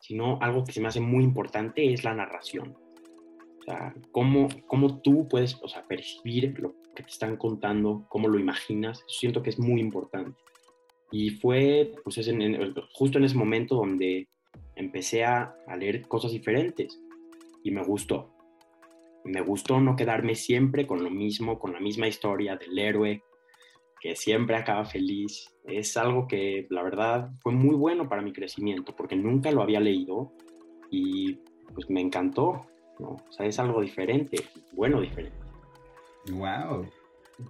sino 0.01 0.39
algo 0.43 0.65
que 0.65 0.73
se 0.73 0.83
me 0.83 0.89
hace 0.89 1.01
muy 1.01 1.25
importante 1.25 1.95
es 1.95 2.05
la 2.05 2.15
narración. 2.15 2.77
O 3.61 3.63
sea, 3.65 3.95
cómo, 4.13 4.49
cómo 4.67 5.01
tú 5.01 5.27
puedes 5.29 5.59
o 5.63 5.69
sea, 5.69 5.83
percibir 5.89 6.59
lo 6.59 6.75
que 6.95 7.03
te 7.03 7.11
están 7.11 7.37
contando, 7.37 8.07
cómo 8.09 8.29
lo 8.29 8.39
imaginas, 8.39 9.05
siento 9.09 9.43
que 9.43 9.51
es 9.51 9.59
muy 9.59 9.81
importante. 9.81 10.39
Y 11.13 11.31
fue 11.31 11.93
pues, 12.05 12.17
justo 12.93 13.19
en 13.19 13.25
ese 13.25 13.37
momento 13.37 13.75
donde 13.75 14.29
empecé 14.77 15.25
a, 15.25 15.55
a 15.67 15.77
leer 15.77 16.07
cosas 16.07 16.33
diferentes 16.33 17.01
y 17.63 17.71
me 17.71 17.83
gustó. 17.83 18.35
Me 19.25 19.41
gustó 19.43 19.81
no 19.81 19.97
quedarme 19.97 20.35
siempre 20.35 20.87
con 20.87 21.03
lo 21.03 21.11
mismo, 21.11 21.59
con 21.59 21.73
la 21.73 21.81
misma 21.81 22.09
historia 22.09 22.57
del 22.57 22.79
héroe 22.79 23.23
que 24.01 24.17
siempre 24.17 24.57
acaba 24.57 24.85
feliz. 24.85 25.53
Es 25.65 25.97
algo 25.97 26.27
que 26.27 26.67
la 26.71 26.83
verdad 26.83 27.31
fue 27.43 27.53
muy 27.53 27.75
bueno 27.75 28.09
para 28.09 28.23
mi 28.23 28.33
crecimiento 28.33 28.97
porque 28.97 29.15
nunca 29.15 29.53
lo 29.53 29.63
había 29.63 29.81
leído 29.81 30.33
y 30.91 31.35
pues 31.75 31.89
me 31.91 32.01
encantó. 32.01 32.63
¿no? 32.99 33.09
O 33.09 33.33
sea, 33.33 33.47
es 33.47 33.59
algo 33.59 33.81
diferente, 33.81 34.39
bueno 34.73 35.01
diferente. 35.01 35.50
Wow, 36.29 36.87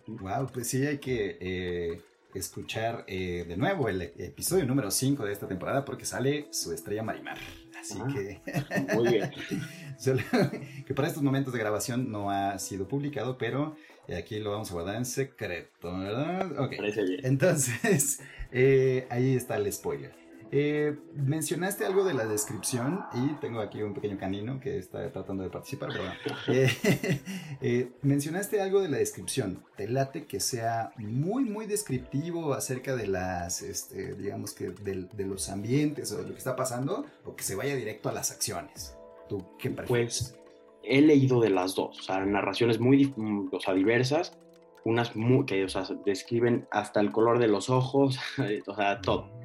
wow, 0.07 0.47
pues 0.53 0.69
sí 0.69 0.87
hay 0.87 0.99
que 0.99 1.37
eh, 1.41 2.01
escuchar 2.35 3.05
eh, 3.09 3.45
de 3.47 3.57
nuevo 3.57 3.89
el 3.89 4.03
episodio 4.03 4.65
número 4.65 4.91
5 4.91 5.25
de 5.25 5.33
esta 5.33 5.49
temporada 5.49 5.85
porque 5.85 6.05
sale 6.05 6.47
su 6.51 6.73
estrella 6.73 7.03
Marimar. 7.03 7.39
Así 7.79 7.99
Ah. 8.01 8.09
que, 8.13 8.41
Muy 8.95 9.09
bien. 9.09 9.31
solo- 9.99 10.23
que 10.87 10.95
para 10.95 11.09
estos 11.09 11.23
momentos 11.23 11.53
de 11.53 11.59
grabación 11.59 12.11
no 12.11 12.31
ha 12.31 12.59
sido 12.59 12.87
publicado, 12.87 13.39
pero 13.39 13.75
eh, 14.07 14.17
aquí 14.17 14.39
lo 14.39 14.51
vamos 14.53 14.71
a 14.71 14.75
guardar 14.75 14.97
en 14.97 15.05
secreto, 15.07 15.99
¿verdad? 15.99 16.59
Ok. 16.61 16.77
Parece 16.77 17.03
bien. 17.05 17.21
Entonces, 17.25 18.21
eh, 18.53 19.07
ahí 19.11 19.35
está 19.35 19.57
el 19.57 19.71
spoiler. 19.73 20.13
Eh, 20.53 20.97
mencionaste 21.15 21.87
algo 21.87 22.03
de 22.03 22.13
la 22.13 22.27
descripción 22.27 23.05
y 23.15 23.35
tengo 23.35 23.61
aquí 23.61 23.83
un 23.83 23.95
pequeño 23.95 24.19
canino 24.19 24.59
que 24.59 24.79
está 24.79 25.11
tratando 25.13 25.45
de 25.45 25.51
participar, 25.51 25.93
¿verdad? 25.93 26.15
Eh, 26.49 27.21
eh, 27.61 27.93
mencionaste 28.03 28.61
algo 28.61 28.81
de 28.81 28.89
la 28.89 28.97
descripción. 28.97 29.63
Te 29.77 29.87
late 29.89 30.25
que 30.25 30.41
sea 30.41 30.93
muy, 30.97 31.45
muy 31.45 31.67
descriptivo 31.67 32.55
acerca 32.55 32.97
de 32.97 33.07
las, 33.07 33.63
este, 33.63 34.15
digamos 34.15 34.53
que 34.53 34.71
de, 34.71 35.07
de, 35.13 35.25
los 35.25 35.49
ambientes 35.49 36.11
o 36.13 36.17
de 36.17 36.23
lo 36.25 36.31
que 36.31 36.39
está 36.39 36.57
pasando 36.57 37.07
o 37.25 37.37
que 37.37 37.45
se 37.45 37.55
vaya 37.55 37.77
directo 37.77 38.09
a 38.09 38.13
las 38.13 38.33
acciones. 38.33 38.97
¿Tú 39.29 39.45
qué 39.59 39.71
prefieres? 39.71 40.33
Pues 40.33 40.41
he 40.83 41.01
leído 41.01 41.41
de 41.41 41.51
las 41.51 41.75
dos, 41.77 42.01
o 42.01 42.03
sea, 42.03 42.25
narraciones 42.25 42.81
muy 42.81 43.15
o 43.53 43.61
sea, 43.61 43.75
diversas, 43.75 44.37
unas 44.85 45.15
muy, 45.15 45.47
que 45.47 45.63
o 45.63 45.69
sea, 45.69 45.85
describen 46.05 46.67
hasta 46.73 47.01
el 47.01 47.13
color 47.13 47.39
de 47.39 47.47
los 47.47 47.71
ojos, 47.71 48.19
o 48.67 48.75
sea, 48.75 49.01
todo 49.01 49.40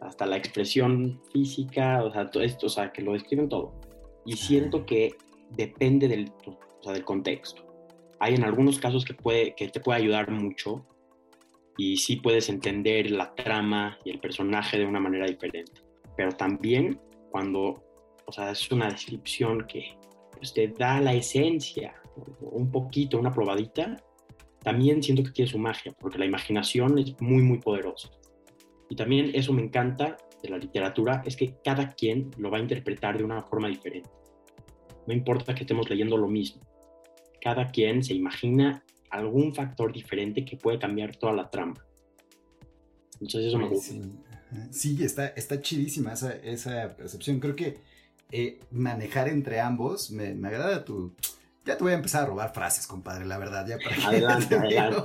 hasta 0.00 0.26
la 0.26 0.36
expresión 0.36 1.20
física, 1.32 2.02
o 2.04 2.12
sea, 2.12 2.30
todo 2.30 2.42
esto, 2.42 2.66
o 2.66 2.68
sea, 2.68 2.92
que 2.92 3.02
lo 3.02 3.12
describen 3.12 3.48
todo. 3.48 3.80
Y 4.24 4.36
siento 4.36 4.84
que 4.84 5.14
depende 5.50 6.08
del, 6.08 6.32
o 6.46 6.82
sea, 6.82 6.92
del 6.92 7.04
contexto. 7.04 7.62
Hay 8.18 8.34
en 8.34 8.44
algunos 8.44 8.78
casos 8.78 9.04
que, 9.04 9.14
puede, 9.14 9.54
que 9.54 9.68
te 9.68 9.80
puede 9.80 10.00
ayudar 10.00 10.30
mucho 10.30 10.86
y 11.76 11.96
sí 11.98 12.16
puedes 12.16 12.48
entender 12.48 13.10
la 13.10 13.34
trama 13.34 13.98
y 14.04 14.10
el 14.10 14.20
personaje 14.20 14.78
de 14.78 14.86
una 14.86 15.00
manera 15.00 15.26
diferente. 15.26 15.82
Pero 16.16 16.32
también 16.32 16.98
cuando, 17.30 17.82
o 18.26 18.32
sea, 18.32 18.50
es 18.50 18.70
una 18.70 18.88
descripción 18.88 19.66
que 19.66 19.96
pues, 20.32 20.54
te 20.54 20.68
da 20.68 21.00
la 21.00 21.12
esencia, 21.12 21.94
un 22.40 22.70
poquito, 22.70 23.18
una 23.18 23.30
probadita, 23.30 23.96
también 24.62 25.02
siento 25.02 25.22
que 25.22 25.30
tiene 25.30 25.50
su 25.50 25.58
magia, 25.58 25.92
porque 26.00 26.18
la 26.18 26.24
imaginación 26.24 26.98
es 26.98 27.14
muy, 27.20 27.42
muy 27.42 27.58
poderosa. 27.58 28.10
Y 28.88 28.96
también 28.96 29.30
eso 29.34 29.52
me 29.52 29.62
encanta 29.62 30.16
de 30.42 30.48
la 30.48 30.58
literatura, 30.58 31.22
es 31.24 31.36
que 31.36 31.56
cada 31.64 31.92
quien 31.92 32.30
lo 32.38 32.50
va 32.50 32.58
a 32.58 32.60
interpretar 32.60 33.18
de 33.18 33.24
una 33.24 33.42
forma 33.42 33.68
diferente. 33.68 34.10
No 35.06 35.14
importa 35.14 35.54
que 35.54 35.62
estemos 35.62 35.88
leyendo 35.88 36.16
lo 36.16 36.28
mismo. 36.28 36.60
Cada 37.40 37.70
quien 37.70 38.02
se 38.02 38.14
imagina 38.14 38.84
algún 39.10 39.54
factor 39.54 39.92
diferente 39.92 40.44
que 40.44 40.56
puede 40.56 40.78
cambiar 40.78 41.16
toda 41.16 41.32
la 41.32 41.50
trama. 41.50 41.74
Entonces 43.20 43.46
eso 43.46 43.58
me 43.58 43.68
gusta. 43.68 43.94
Sí, 44.70 44.96
está, 45.02 45.28
está 45.28 45.60
chidísima 45.60 46.12
esa, 46.12 46.32
esa 46.36 46.96
percepción. 46.96 47.40
Creo 47.40 47.56
que 47.56 47.78
eh, 48.30 48.60
manejar 48.70 49.28
entre 49.28 49.60
ambos 49.60 50.10
me, 50.10 50.34
me 50.34 50.48
agrada 50.48 50.84
tu, 50.84 51.14
ya 51.66 51.76
te 51.76 51.82
voy 51.82 51.92
a 51.92 51.96
empezar 51.96 52.22
a 52.22 52.26
robar 52.26 52.54
frases, 52.54 52.86
compadre, 52.86 53.26
la 53.26 53.38
verdad. 53.38 53.66
Ya 53.66 53.76
para 53.78 54.08
adelante, 54.08 54.54
adelante. 54.54 55.02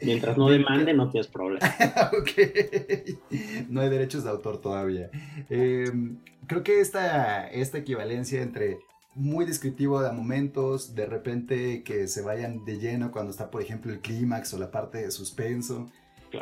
Mientras 0.00 0.38
no 0.38 0.48
demande, 0.48 0.94
no 0.94 1.10
tienes 1.10 1.28
problema. 1.28 1.66
ok. 2.18 3.68
No 3.68 3.82
hay 3.82 3.90
derechos 3.90 4.24
de 4.24 4.30
autor 4.30 4.60
todavía. 4.60 5.10
Em, 5.50 6.18
creo 6.46 6.62
que 6.62 6.80
esta, 6.80 7.46
esta 7.48 7.78
equivalencia 7.78 8.40
entre 8.40 8.78
muy 9.14 9.44
descriptivo 9.44 10.00
de 10.00 10.10
momentos, 10.12 10.94
de 10.94 11.04
repente 11.04 11.82
que 11.82 12.08
se 12.08 12.22
vayan 12.22 12.64
de 12.64 12.78
lleno 12.78 13.10
cuando 13.12 13.30
está, 13.30 13.50
por 13.50 13.60
ejemplo, 13.60 13.92
el 13.92 14.00
clímax 14.00 14.54
o 14.54 14.58
la 14.58 14.70
parte 14.70 14.98
de 14.98 15.10
suspenso. 15.10 15.90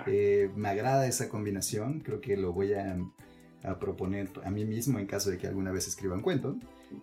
Eh, 0.07 0.51
me 0.55 0.69
agrada 0.69 1.09
esa 1.09 1.29
combinación. 1.29 2.01
Creo 2.01 2.21
que 2.21 2.37
lo 2.37 2.53
voy 2.53 2.75
a, 2.75 2.97
proponer 3.81 4.31
a 4.45 4.51
mí 4.51 4.65
mismo 4.65 5.01
en 5.01 5.07
caso 5.07 5.29
de 5.29 5.39
que 5.39 5.49
alguna 5.49 5.73
vez 5.73 5.89
escriba 5.89 6.15
un 6.15 6.23
cuento. 6.23 6.57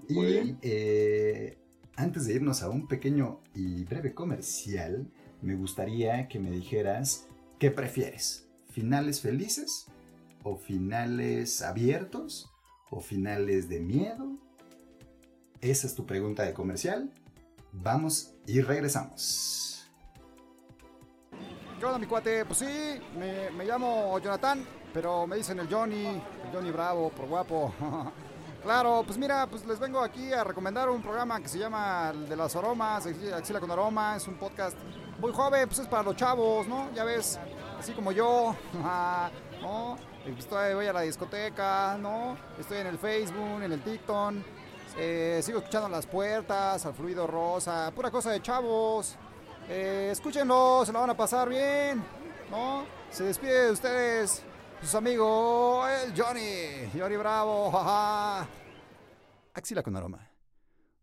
y 0.08 0.56
eh, 0.62 1.58
antes 1.96 2.26
de 2.26 2.34
irnos 2.34 2.64
a 2.64 2.70
un 2.70 2.88
pequeño 2.88 3.40
y 3.54 3.84
breve 3.84 4.14
comercial, 4.14 5.12
me 5.42 5.56
gustaría 5.56 6.28
que 6.28 6.40
me 6.40 6.52
dijeras 6.52 7.28
qué 7.60 7.72
prefieres, 7.72 8.48
finales 8.70 9.22
felices 9.22 9.88
o 10.44 10.58
finales 10.58 11.62
abiertos 11.62 12.52
o 12.90 13.00
finales 13.00 13.70
de 13.70 13.80
miedo. 13.80 14.38
Esa 15.62 15.88
es 15.88 15.96
tu 15.96 16.06
pregunta 16.06 16.44
de 16.44 16.54
comercial. 16.54 17.12
Vamos 17.72 18.34
y 18.46 18.62
regresamos. 18.62 19.92
¿Qué 21.80 21.86
onda, 21.86 22.00
mi 22.00 22.06
cuate? 22.06 22.46
Pues 22.46 22.60
sí, 22.60 23.02
me, 23.18 23.66
llamo 23.66 24.18
Jonathan, 24.20 24.64
pero 24.94 25.28
me 25.28 25.38
dicen 25.38 25.60
el 25.60 25.68
Johnny, 25.68 26.06
el 26.06 26.52
Johnny 26.54 26.72
Bravo, 26.72 27.10
por 27.10 27.28
guapo. 27.28 27.74
Claro, 28.64 29.04
pues 29.06 29.18
mira, 29.18 29.46
pues 29.48 29.66
les 29.66 29.78
vengo 29.78 30.00
aquí 30.00 30.32
a 30.32 30.42
recomendar 30.42 30.90
un 30.90 31.02
programa 31.02 31.42
que 31.42 31.50
se 31.50 31.60
llama 31.60 32.12
El 32.14 32.30
de 32.30 32.36
las 32.38 32.56
Aromas, 32.56 33.06
Axila 33.06 33.60
con 33.60 33.70
Aroma, 33.70 34.16
es 34.16 34.26
un 34.26 34.36
podcast 34.36 34.78
muy 35.20 35.34
joven, 35.34 35.68
pues 35.68 35.80
es 35.80 35.88
para 35.88 36.02
los 36.02 36.16
chavos, 36.16 36.66
¿no? 36.66 36.90
Ya 36.94 37.04
ves, 37.04 37.38
así 37.78 37.92
como 37.92 38.14
yo, 38.14 38.56
¿no? 39.62 39.98
Estoy, 40.38 40.76
voy 40.76 40.86
a 40.86 40.94
la 40.94 41.02
discoteca, 41.02 41.98
¿no? 42.00 42.38
Estoy 42.58 42.78
en 42.78 42.88
el 42.88 42.98
Facebook, 42.98 43.62
en 43.62 43.74
el 43.74 43.84
TikTok, 43.84 44.36
eh, 44.98 45.42
sigo 45.44 45.58
escuchando 45.58 45.90
las 45.90 46.06
puertas, 46.06 46.86
al 46.86 46.94
fluido 46.94 47.28
rosa, 47.28 47.92
pura 47.94 48.10
cosa 48.12 48.32
de 48.32 48.42
chavos. 48.42 49.18
Eh, 49.68 50.08
escúchenlo, 50.14 50.84
se 50.86 50.94
la 50.94 51.02
van 51.02 51.10
a 51.10 51.18
pasar 51.18 51.50
bien, 51.50 52.02
¿no? 52.50 52.86
Se 53.12 53.26
despide 53.26 53.66
de 53.66 53.72
ustedes 53.72 54.42
sus 54.84 54.96
amigos, 54.96 55.90
el 55.90 56.14
Johnny, 56.14 56.90
Johnny 56.94 57.16
Bravo, 57.16 57.72
jaja. 57.72 58.48
Axila 59.54 59.82
con 59.82 59.96
aroma. 59.96 60.30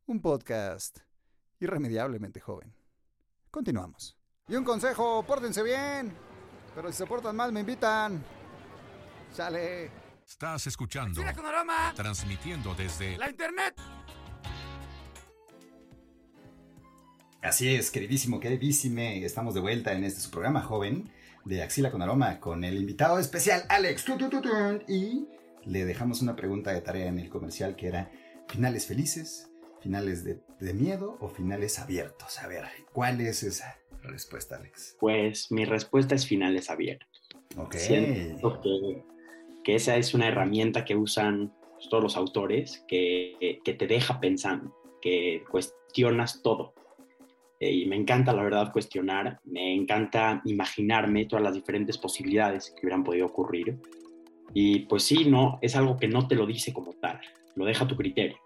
Un 0.06 0.20
podcast 0.20 0.98
irremediablemente 1.60 2.40
joven. 2.40 2.74
Continuamos. 3.50 4.18
Y 4.48 4.56
un 4.56 4.64
consejo, 4.64 5.22
pórtense 5.22 5.62
bien. 5.62 6.12
Pero 6.74 6.92
si 6.92 6.98
se 6.98 7.06
portan 7.06 7.34
mal, 7.34 7.52
me 7.52 7.60
invitan. 7.60 8.22
Sale. 9.32 9.90
Estás 10.26 10.66
escuchando. 10.66 11.22
Axila 11.22 11.34
con 11.34 11.46
aroma. 11.46 11.92
Transmitiendo 11.96 12.74
desde 12.74 13.16
la 13.16 13.30
internet. 13.30 13.74
Así 17.42 17.74
es, 17.74 17.90
queridísimo, 17.90 18.38
queridísime. 18.38 19.24
Estamos 19.24 19.54
de 19.54 19.60
vuelta 19.60 19.94
en 19.94 20.04
este 20.04 20.20
su 20.20 20.30
programa 20.30 20.60
joven 20.60 21.10
de 21.46 21.62
Axila 21.62 21.90
con 21.90 22.02
Aroma 22.02 22.38
con 22.38 22.64
el 22.64 22.76
invitado 22.76 23.18
especial 23.18 23.62
Alex. 23.70 24.04
Y 24.86 25.26
le 25.64 25.86
dejamos 25.86 26.20
una 26.20 26.36
pregunta 26.36 26.70
de 26.72 26.82
tarea 26.82 27.06
en 27.06 27.18
el 27.18 27.30
comercial 27.30 27.76
que 27.76 27.86
era 27.86 28.12
finales 28.46 28.86
felices, 28.86 29.50
finales 29.80 30.22
de, 30.22 30.42
miedo 30.74 31.16
o 31.20 31.30
finales 31.30 31.78
abiertos. 31.78 32.38
A 32.40 32.46
ver, 32.46 32.66
¿cuál 32.92 33.22
es 33.22 33.42
esa 33.42 33.78
respuesta, 34.02 34.56
Alex? 34.56 34.98
Pues 35.00 35.50
mi 35.50 35.64
respuesta 35.64 36.14
es 36.14 36.26
finales 36.26 36.68
abiertos. 36.68 37.08
Ok. 37.56 37.74
Siento 37.76 38.60
que, 38.60 39.02
que 39.64 39.76
esa 39.76 39.96
es 39.96 40.12
una 40.12 40.28
herramienta 40.28 40.84
que 40.84 40.94
usan 40.94 41.54
todos 41.88 42.02
los 42.02 42.16
autores 42.18 42.84
que, 42.86 43.60
que 43.64 43.72
te 43.72 43.86
deja 43.86 44.20
pensando, 44.20 44.76
que 45.00 45.42
cuestionas 45.50 46.42
todo 46.42 46.74
eh, 47.60 47.70
y 47.70 47.86
me 47.86 47.96
encanta, 47.96 48.32
la 48.32 48.42
verdad, 48.42 48.72
cuestionar, 48.72 49.38
me 49.44 49.74
encanta 49.74 50.40
imaginarme 50.46 51.26
todas 51.26 51.44
las 51.44 51.54
diferentes 51.54 51.98
posibilidades 51.98 52.70
que 52.70 52.86
hubieran 52.86 53.04
podido 53.04 53.26
ocurrir. 53.26 53.78
Y 54.54 54.80
pues 54.80 55.02
sí, 55.02 55.26
no, 55.26 55.58
es 55.60 55.76
algo 55.76 55.98
que 55.98 56.08
no 56.08 56.26
te 56.26 56.34
lo 56.34 56.46
dice 56.46 56.72
como 56.72 56.94
tal, 56.94 57.20
lo 57.54 57.66
deja 57.66 57.84
a 57.84 57.88
tu 57.88 57.96
criterio. 57.96 58.38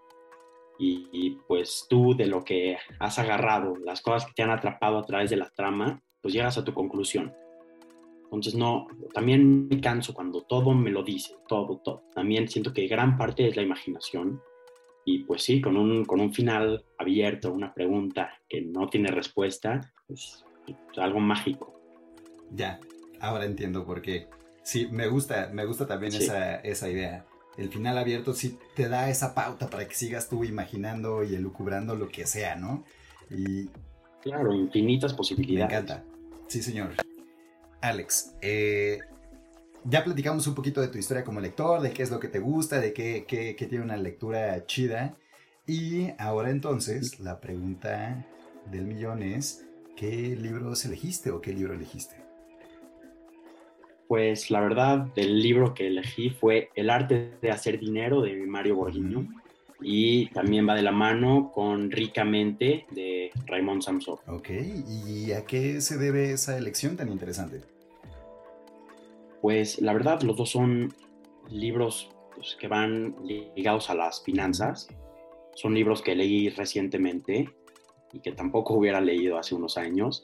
Y, 0.77 1.37
pues 1.47 1.87
tú 1.89 2.17
de 2.17 2.27
lo 2.27 2.43
que 2.43 2.77
has 2.99 3.17
agarrado, 3.17 3.77
las 3.77 4.01
cosas 4.01 4.25
que 4.25 4.33
te 4.33 4.43
han 4.43 4.49
atrapado 4.49 4.97
a 4.97 5.05
través 5.05 5.29
de 5.29 5.37
la 5.37 5.49
trama, 5.49 6.01
pues 6.21 6.33
llegas 6.33 6.57
a 6.57 6.65
tu 6.65 6.73
conclusión. 6.73 7.33
Entonces 8.25 8.55
no, 8.55 8.87
también 9.13 9.69
me 9.69 9.79
canso 9.79 10.13
cuando 10.13 10.41
todo 10.41 10.73
me 10.73 10.91
lo 10.91 11.01
dice, 11.01 11.33
todo, 11.47 11.77
todo. 11.77 12.03
También 12.13 12.49
siento 12.49 12.73
que 12.73 12.87
gran 12.87 13.17
parte 13.17 13.47
es 13.47 13.55
la 13.55 13.61
imaginación 13.61 14.41
y 15.05 15.19
pues 15.19 15.43
sí, 15.43 15.61
con 15.61 15.77
un, 15.77 16.03
con 16.03 16.19
un 16.19 16.33
final 16.33 16.83
abierto, 16.97 17.53
una 17.53 17.73
pregunta 17.73 18.31
que 18.49 18.61
no 18.61 18.89
tiene 18.89 19.11
respuesta, 19.11 19.93
es, 20.09 20.43
algo 20.97 21.19
mágico. 21.19 21.79
Ya, 22.51 22.79
ahora 23.21 23.45
entiendo 23.45 23.85
por 23.85 24.01
qué. 24.01 24.27
Sí, 24.63 24.87
me 24.91 25.07
gusta, 25.07 25.51
me 25.53 25.63
gusta 25.65 25.85
también 25.85 26.15
esa, 26.15 26.55
esa 26.55 26.89
idea. 26.89 27.23
El 27.55 27.69
final 27.69 27.99
abierto 27.99 28.33
sí 28.33 28.57
te 28.75 28.89
da 28.89 29.09
esa 29.09 29.35
pauta 29.35 29.69
para 29.69 29.87
que 29.87 29.93
sigas 29.93 30.27
tú 30.27 30.43
imaginando 30.43 31.23
y 31.23 31.35
elucubrando 31.35 31.95
lo 31.95 32.09
que 32.09 32.25
sea, 32.25 32.55
¿no? 32.55 32.83
Y... 33.29 33.69
Claro, 34.21 34.53
infinitas 34.53 35.13
posibilidades. 35.13 35.71
Me 35.71 35.77
encanta. 35.77 36.03
Sí, 36.47 36.63
señor. 36.63 36.95
Alex, 37.81 38.35
eh, 38.41 38.97
ya 39.87 40.03
platicamos 40.03 40.47
un 40.47 40.55
poquito 40.55 40.81
de 40.81 40.87
tu 40.87 40.97
historia 40.97 41.23
como 41.23 41.39
lector, 41.39 41.81
de 41.81 41.91
qué 41.91 42.03
es 42.03 42.11
lo 42.11 42.19
que 42.19 42.27
te 42.27 42.39
gusta, 42.39 42.79
de 42.79 42.91
qué, 42.91 43.25
qué, 43.27 43.55
qué 43.55 43.65
tiene 43.67 43.83
una 43.83 43.97
lectura 43.97 44.65
chida. 44.65 45.15
Y 45.67 46.09
ahora 46.17 46.49
entonces, 46.49 47.19
la 47.19 47.39
pregunta 47.39 48.25
del 48.71 48.85
millón 48.85 49.21
es, 49.21 49.65
¿qué 49.95 50.35
libros 50.35 50.85
elegiste 50.85 51.31
o 51.31 51.39
qué 51.41 51.53
libro 51.53 51.73
elegiste? 51.73 52.15
Pues 54.07 54.51
la 54.51 54.59
verdad, 54.61 55.07
el 55.15 55.41
libro 55.41 55.73
que 55.73 55.87
elegí 55.87 56.29
fue 56.29 56.69
El 56.75 56.89
arte 56.89 57.37
de 57.41 57.51
hacer 57.51 57.79
dinero 57.79 58.21
de 58.21 58.35
Mario 58.45 58.75
Borghino. 58.75 59.27
Y 59.81 60.27
también 60.27 60.67
va 60.67 60.73
de 60.73 60.81
la 60.81 60.93
mano 60.93 61.51
con 61.53 61.91
Ricamente 61.91 62.85
de 62.91 63.29
Raymond 63.45 63.81
Samson. 63.81 64.17
Ok, 64.27 64.49
¿y 65.05 65.33
a 65.33 65.45
qué 65.45 65.81
se 65.81 65.97
debe 65.97 66.31
esa 66.31 66.57
elección 66.57 66.95
tan 66.95 67.11
interesante? 67.11 67.74
Pues 69.45 69.79
la 69.79 69.93
verdad 69.93 70.23
los 70.23 70.37
dos 70.37 70.49
son 70.49 70.91
libros 71.51 72.09
pues, 72.33 72.57
que 72.59 72.67
van 72.67 73.15
ligados 73.23 73.91
a 73.91 73.93
las 73.93 74.23
finanzas. 74.23 74.87
Son 75.53 75.75
libros 75.75 76.01
que 76.01 76.15
leí 76.15 76.49
recientemente 76.49 77.53
y 78.11 78.21
que 78.21 78.31
tampoco 78.31 78.73
hubiera 78.73 78.99
leído 78.99 79.37
hace 79.37 79.53
unos 79.53 79.77
años. 79.77 80.23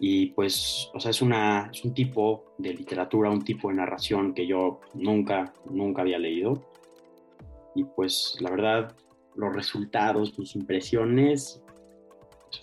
Y 0.00 0.28
pues, 0.28 0.90
o 0.94 1.00
sea, 1.00 1.10
es, 1.10 1.20
una, 1.20 1.68
es 1.70 1.84
un 1.84 1.92
tipo 1.92 2.54
de 2.56 2.72
literatura, 2.72 3.28
un 3.28 3.44
tipo 3.44 3.68
de 3.68 3.74
narración 3.74 4.32
que 4.32 4.46
yo 4.46 4.80
nunca, 4.94 5.52
nunca 5.68 6.00
había 6.00 6.18
leído. 6.18 6.64
Y 7.74 7.84
pues, 7.84 8.38
la 8.40 8.48
verdad, 8.48 8.96
los 9.34 9.54
resultados, 9.54 10.38
mis 10.38 10.56
impresiones 10.56 11.62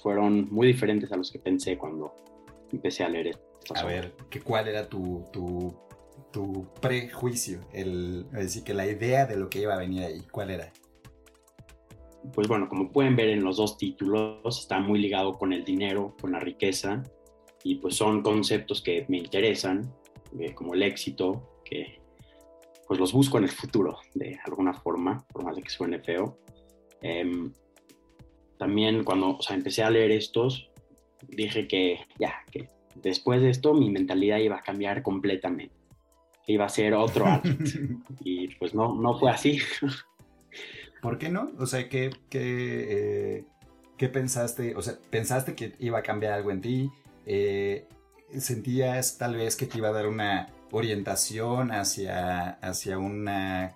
fueron 0.02 0.52
muy 0.52 0.66
diferentes 0.66 1.12
a 1.12 1.18
los 1.18 1.32
que 1.32 1.38
pensé 1.38 1.78
cuando 1.78 2.16
empecé 2.72 3.04
a 3.04 3.10
leer. 3.10 3.51
A 3.76 3.86
ver, 3.86 4.14
¿cuál 4.44 4.68
era 4.68 4.90
tu, 4.90 5.26
tu, 5.32 5.76
tu 6.32 6.68
prejuicio? 6.82 7.62
El, 7.74 8.26
es 8.34 8.40
decir, 8.40 8.64
que 8.64 8.74
la 8.74 8.86
idea 8.86 9.26
de 9.26 9.38
lo 9.38 9.50
que 9.50 9.62
iba 9.62 9.76
a 9.76 9.78
venir 9.78 10.04
ahí, 10.04 10.22
¿cuál 10.32 10.52
era? 10.52 10.72
Pues 12.34 12.48
bueno, 12.48 12.68
como 12.70 12.92
pueden 12.92 13.16
ver 13.16 13.30
en 13.30 13.44
los 13.44 13.58
dos 13.58 13.78
títulos, 13.78 14.60
está 14.60 14.80
muy 14.80 15.00
ligado 15.00 15.38
con 15.38 15.54
el 15.54 15.64
dinero, 15.64 16.16
con 16.20 16.32
la 16.32 16.40
riqueza, 16.40 17.04
y 17.64 17.76
pues 17.76 17.96
son 17.96 18.22
conceptos 18.22 18.82
que 18.82 19.06
me 19.08 19.18
interesan, 19.18 19.94
eh, 20.40 20.54
como 20.54 20.74
el 20.74 20.84
éxito, 20.84 21.62
que 21.64 22.02
pues 22.88 23.00
los 23.00 23.14
busco 23.14 23.38
en 23.38 23.46
el 23.46 23.52
futuro 23.52 24.00
de 24.14 24.38
alguna 24.46 24.74
forma, 24.74 25.26
por 25.32 25.44
más 25.44 25.56
de 25.56 25.64
que 25.64 25.70
suene 25.70 26.00
feo. 26.00 26.38
Em, 27.02 27.54
también 28.58 29.04
cuando 29.04 29.38
o 29.38 29.42
sea, 29.42 29.56
empecé 29.56 29.82
a 29.82 29.90
leer 29.90 30.12
estos, 30.12 30.70
dije 31.28 31.68
que 31.68 32.00
ya, 32.20 32.44
que 32.52 32.68
después 32.96 33.42
de 33.42 33.50
esto 33.50 33.74
mi 33.74 33.90
mentalidad 33.90 34.38
iba 34.38 34.58
a 34.58 34.62
cambiar 34.62 35.02
completamente, 35.04 35.76
iba 36.48 36.66
a 36.66 36.70
ser 36.70 36.94
otro 36.94 37.26
y 38.24 38.48
pues 38.56 38.74
no, 38.74 38.96
no 38.96 39.20
fue 39.20 39.32
así. 39.32 39.60
¿Por 41.02 41.18
qué 41.18 41.30
no? 41.30 41.52
O 41.58 41.66
sea, 41.66 41.90
¿qué, 41.90 42.12
qué, 42.30 42.88
eh, 43.40 43.46
¿qué 43.98 44.08
pensaste? 44.08 44.76
O 44.76 44.82
sea, 44.82 44.98
¿pensaste 45.10 45.56
que 45.56 45.74
iba 45.80 46.00
a 46.00 46.04
cambiar 46.04 46.34
algo 46.34 46.52
en 46.52 46.62
ti? 46.62 46.92
Eh, 47.26 47.88
¿Sentías 48.38 49.18
tal 49.18 49.36
vez 49.36 49.56
que 49.56 49.66
te 49.66 49.80
iba 49.80 49.90
a 49.90 49.94
dar 49.94 50.08
una 50.08 50.50
orientación 50.72 51.72
hacia, 51.72 52.52
hacia 52.62 52.98
una, 53.00 53.76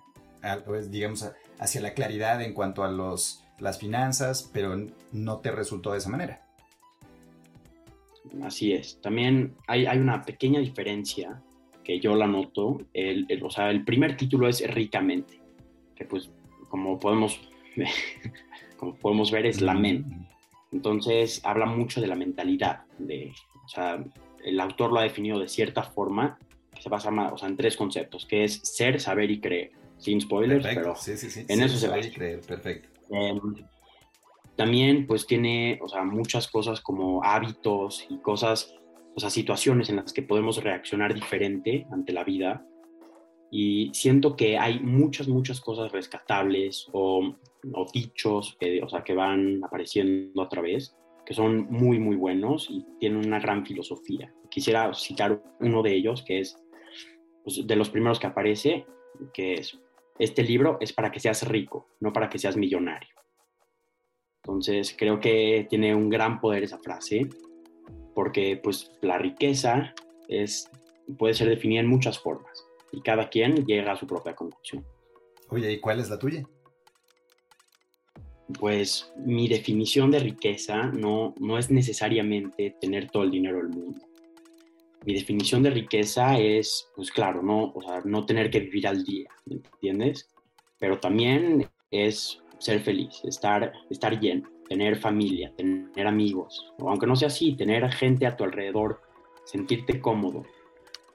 pues, 0.64 0.90
digamos, 0.90 1.28
hacia 1.58 1.80
la 1.80 1.94
claridad 1.94 2.40
en 2.42 2.54
cuanto 2.54 2.84
a 2.84 2.90
los, 2.90 3.44
las 3.58 3.78
finanzas, 3.78 4.48
pero 4.52 4.76
no 5.12 5.38
te 5.38 5.50
resultó 5.50 5.92
de 5.92 5.98
esa 5.98 6.08
manera? 6.08 6.45
Así 8.42 8.72
es. 8.72 9.00
También 9.00 9.54
hay, 9.66 9.86
hay 9.86 9.98
una 9.98 10.22
pequeña 10.22 10.60
diferencia 10.60 11.42
que 11.84 12.00
yo 12.00 12.14
la 12.16 12.26
noto. 12.26 12.78
El, 12.92 13.26
o 13.42 13.50
sea, 13.50 13.70
el 13.70 13.84
primer 13.84 14.16
título 14.16 14.48
es 14.48 14.62
Ricamente, 14.72 15.40
que 15.94 16.04
pues 16.04 16.30
como 16.68 16.98
podemos, 16.98 17.40
como 18.76 18.96
podemos 18.96 19.30
ver 19.30 19.46
es 19.46 19.60
la 19.60 19.74
mente. 19.74 20.16
Entonces 20.72 21.40
habla 21.44 21.66
mucho 21.66 22.00
de 22.00 22.08
la 22.08 22.16
mentalidad. 22.16 22.84
De, 22.98 23.32
o 23.64 23.68
sea, 23.68 24.04
el 24.44 24.60
autor 24.60 24.92
lo 24.92 25.00
ha 25.00 25.04
definido 25.04 25.38
de 25.38 25.48
cierta 25.48 25.82
forma 25.82 26.38
que 26.74 26.82
se 26.82 26.88
basa 26.88 27.10
o 27.10 27.38
sea, 27.38 27.48
en 27.48 27.56
tres 27.56 27.76
conceptos, 27.76 28.26
que 28.26 28.44
es 28.44 28.60
ser, 28.62 29.00
saber 29.00 29.30
y 29.30 29.40
creer. 29.40 29.70
Sin 29.98 30.20
spoilers, 30.20 30.66
pero 30.74 30.94
sí, 30.94 31.16
sí, 31.16 31.30
sí. 31.30 31.46
en 31.48 31.62
eso 31.62 31.78
se 31.78 31.86
saber 31.86 32.04
y 32.04 32.10
creer, 32.10 32.40
perfecto. 32.42 32.88
Em, 33.10 33.40
también 34.56 35.06
pues 35.06 35.26
tiene, 35.26 35.78
o 35.82 35.88
sea, 35.88 36.02
muchas 36.04 36.48
cosas 36.48 36.80
como 36.80 37.22
hábitos 37.22 38.06
y 38.08 38.18
cosas, 38.18 38.74
o 39.14 39.20
sea, 39.20 39.30
situaciones 39.30 39.90
en 39.90 39.96
las 39.96 40.12
que 40.12 40.22
podemos 40.22 40.62
reaccionar 40.62 41.14
diferente 41.14 41.86
ante 41.92 42.12
la 42.12 42.24
vida. 42.24 42.66
Y 43.50 43.90
siento 43.92 44.34
que 44.34 44.58
hay 44.58 44.80
muchas, 44.80 45.28
muchas 45.28 45.60
cosas 45.60 45.92
rescatables 45.92 46.88
o, 46.92 47.36
dichos 47.92 48.56
que, 48.58 48.82
o 48.82 48.88
sea, 48.88 49.02
que 49.02 49.14
van 49.14 49.62
apareciendo 49.62 50.42
a 50.42 50.48
través, 50.48 50.96
que 51.24 51.34
son 51.34 51.66
muy, 51.70 51.98
muy 51.98 52.16
buenos 52.16 52.68
y 52.70 52.84
tienen 52.98 53.26
una 53.26 53.40
gran 53.40 53.66
filosofía. 53.66 54.32
Quisiera 54.50 54.92
citar 54.94 55.42
uno 55.60 55.82
de 55.82 55.94
ellos, 55.94 56.22
que 56.22 56.40
es 56.40 56.56
pues, 57.44 57.66
de 57.66 57.76
los 57.76 57.90
primeros 57.90 58.18
que 58.18 58.26
aparece, 58.26 58.86
que 59.34 59.54
es, 59.54 59.78
este 60.18 60.44
libro 60.44 60.78
es 60.80 60.92
para 60.92 61.10
que 61.10 61.20
seas 61.20 61.46
rico, 61.46 61.88
no 62.00 62.12
para 62.12 62.28
que 62.28 62.38
seas 62.38 62.56
millonario. 62.56 63.15
Entonces 64.46 64.94
creo 64.96 65.18
que 65.18 65.66
tiene 65.68 65.92
un 65.92 66.08
gran 66.08 66.40
poder 66.40 66.62
esa 66.62 66.78
frase, 66.78 67.28
porque 68.14 68.60
pues 68.62 68.92
la 69.02 69.18
riqueza 69.18 69.92
es, 70.28 70.70
puede 71.18 71.34
ser 71.34 71.48
definida 71.48 71.80
en 71.80 71.88
muchas 71.88 72.20
formas 72.20 72.64
y 72.92 73.00
cada 73.00 73.28
quien 73.28 73.66
llega 73.66 73.90
a 73.90 73.96
su 73.96 74.06
propia 74.06 74.36
conclusión. 74.36 74.86
Oye, 75.48 75.72
¿y 75.72 75.80
cuál 75.80 75.98
es 75.98 76.10
la 76.10 76.18
tuya? 76.20 76.48
Pues 78.60 79.12
mi 79.16 79.48
definición 79.48 80.12
de 80.12 80.20
riqueza 80.20 80.84
no, 80.92 81.34
no 81.40 81.58
es 81.58 81.68
necesariamente 81.72 82.76
tener 82.80 83.10
todo 83.10 83.24
el 83.24 83.32
dinero 83.32 83.56
del 83.56 83.70
mundo. 83.70 84.00
Mi 85.04 85.14
definición 85.14 85.64
de 85.64 85.70
riqueza 85.70 86.38
es, 86.38 86.88
pues 86.94 87.10
claro, 87.10 87.42
no, 87.42 87.72
o 87.74 87.82
sea, 87.82 88.00
no 88.04 88.24
tener 88.24 88.48
que 88.48 88.60
vivir 88.60 88.86
al 88.86 89.02
día, 89.02 89.28
¿me 89.46 89.56
entiendes? 89.56 90.28
Pero 90.78 91.00
también 91.00 91.68
es 91.90 92.40
ser 92.58 92.80
feliz, 92.80 93.20
estar, 93.24 93.72
estar 93.90 94.18
lleno, 94.18 94.48
tener 94.68 94.98
familia, 94.98 95.52
tener 95.56 96.06
amigos, 96.06 96.72
o 96.78 96.88
aunque 96.88 97.06
no 97.06 97.16
sea 97.16 97.28
así, 97.28 97.54
tener 97.54 97.88
gente 97.92 98.26
a 98.26 98.36
tu 98.36 98.44
alrededor, 98.44 99.00
sentirte 99.44 100.00
cómodo. 100.00 100.44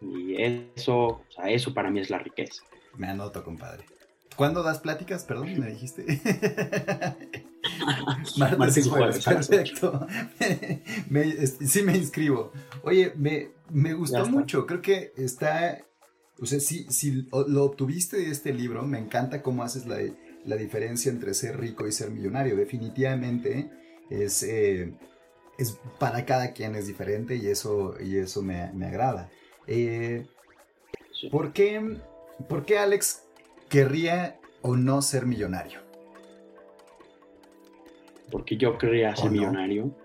Y 0.02 0.42
eso, 0.42 0.96
o 0.98 1.26
sea, 1.30 1.50
eso 1.50 1.74
para 1.74 1.92
mí 1.92 2.00
es 2.00 2.10
la 2.10 2.20
riqueza. 2.20 2.64
Me 2.98 3.08
anoto, 3.08 3.44
compadre. 3.44 3.86
¿Cuándo 4.36 4.64
das 4.64 4.80
pláticas? 4.80 5.24
Perdón, 5.26 5.60
me 5.60 5.68
dijiste. 5.68 6.06
Martes, 8.38 8.86
y 8.86 8.90
jueves. 8.90 9.24
Perfecto. 9.24 10.08
sí 11.60 11.84
me 11.84 11.98
inscribo. 11.98 12.52
Oye, 12.84 13.14
me, 13.16 13.50
me 13.70 13.94
gustó 13.94 14.26
mucho. 14.26 14.66
Creo 14.66 14.82
que 14.82 15.14
está. 15.18 15.86
O 16.40 16.46
sea, 16.46 16.60
si, 16.60 16.86
si 16.86 17.28
lo 17.32 17.64
obtuviste 17.64 18.18
de 18.18 18.32
este 18.32 18.54
libro, 18.54 18.84
me 18.84 18.98
encanta 18.98 19.44
cómo 19.44 19.64
haces 19.64 19.86
la, 19.86 19.98
la 20.46 20.56
diferencia 20.56 21.12
entre 21.12 21.34
ser 21.34 21.60
rico 21.60 21.88
y 21.88 21.92
ser 21.92 22.12
millonario. 22.12 22.56
Definitivamente 22.56 23.70
es, 24.10 24.44
eh, 24.44 24.94
es 25.58 25.80
para 26.00 26.26
cada 26.26 26.54
quien 26.54 26.76
es 26.76 26.88
diferente 26.88 27.36
y 27.36 27.48
eso, 27.48 27.96
y 28.00 28.18
eso 28.18 28.42
me, 28.42 28.62
agrada. 28.86 29.30
Eh, 29.68 30.26
¿por, 31.32 31.54
qué, 31.54 31.98
¿Por 32.48 32.66
qué 32.66 32.80
Alex 32.80 33.24
querría 33.70 34.40
o 34.62 34.76
no 34.76 35.02
ser 35.02 35.26
millonario? 35.26 35.82
Porque 38.32 38.58
yo 38.58 38.78
querría 38.78 39.16
ser 39.16 39.32
millonario. 39.32 39.96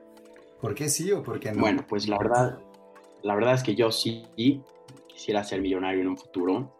¿Por 0.61 0.75
qué 0.75 0.89
sí 0.89 1.13
o 1.13 1.23
por 1.23 1.39
qué 1.39 1.53
no? 1.53 1.61
Bueno, 1.61 1.85
pues 1.89 2.09
la 2.09 2.19
verdad, 2.19 2.59
la 3.23 3.35
verdad 3.35 3.55
es 3.55 3.63
que 3.63 3.75
yo 3.75 3.93
sí 3.93 4.25
quisiera 5.07 5.45
ser 5.45 5.61
millonario 5.61 6.01
en 6.01 6.09
un 6.09 6.19
futuro, 6.19 6.77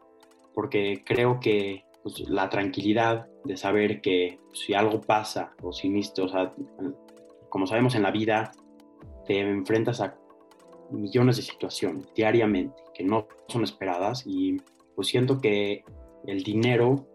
porque 0.55 1.03
creo 1.05 1.39
que 1.41 1.86
pues, 2.07 2.21
la 2.29 2.49
tranquilidad 2.49 3.27
de 3.43 3.57
saber 3.57 4.01
que 4.01 4.39
si 4.53 4.75
algo 4.75 5.01
pasa 5.01 5.57
o 5.61 5.73
si 5.73 5.93
o 5.99 6.29
sea, 6.29 6.53
como 7.49 7.67
sabemos 7.67 7.97
en 7.97 8.05
la 8.05 8.13
vida, 8.13 8.53
te 9.27 9.41
enfrentas 9.41 10.01
a 10.01 10.17
millones 10.93 11.35
de 11.35 11.43
situaciones 11.43 12.07
diariamente 12.15 12.81
que 12.95 13.03
no 13.03 13.27
son 13.49 13.65
esperadas 13.65 14.23
y 14.25 14.57
pues 14.95 15.09
siento 15.09 15.41
que 15.41 15.83
el 16.29 16.45
dinero 16.45 17.09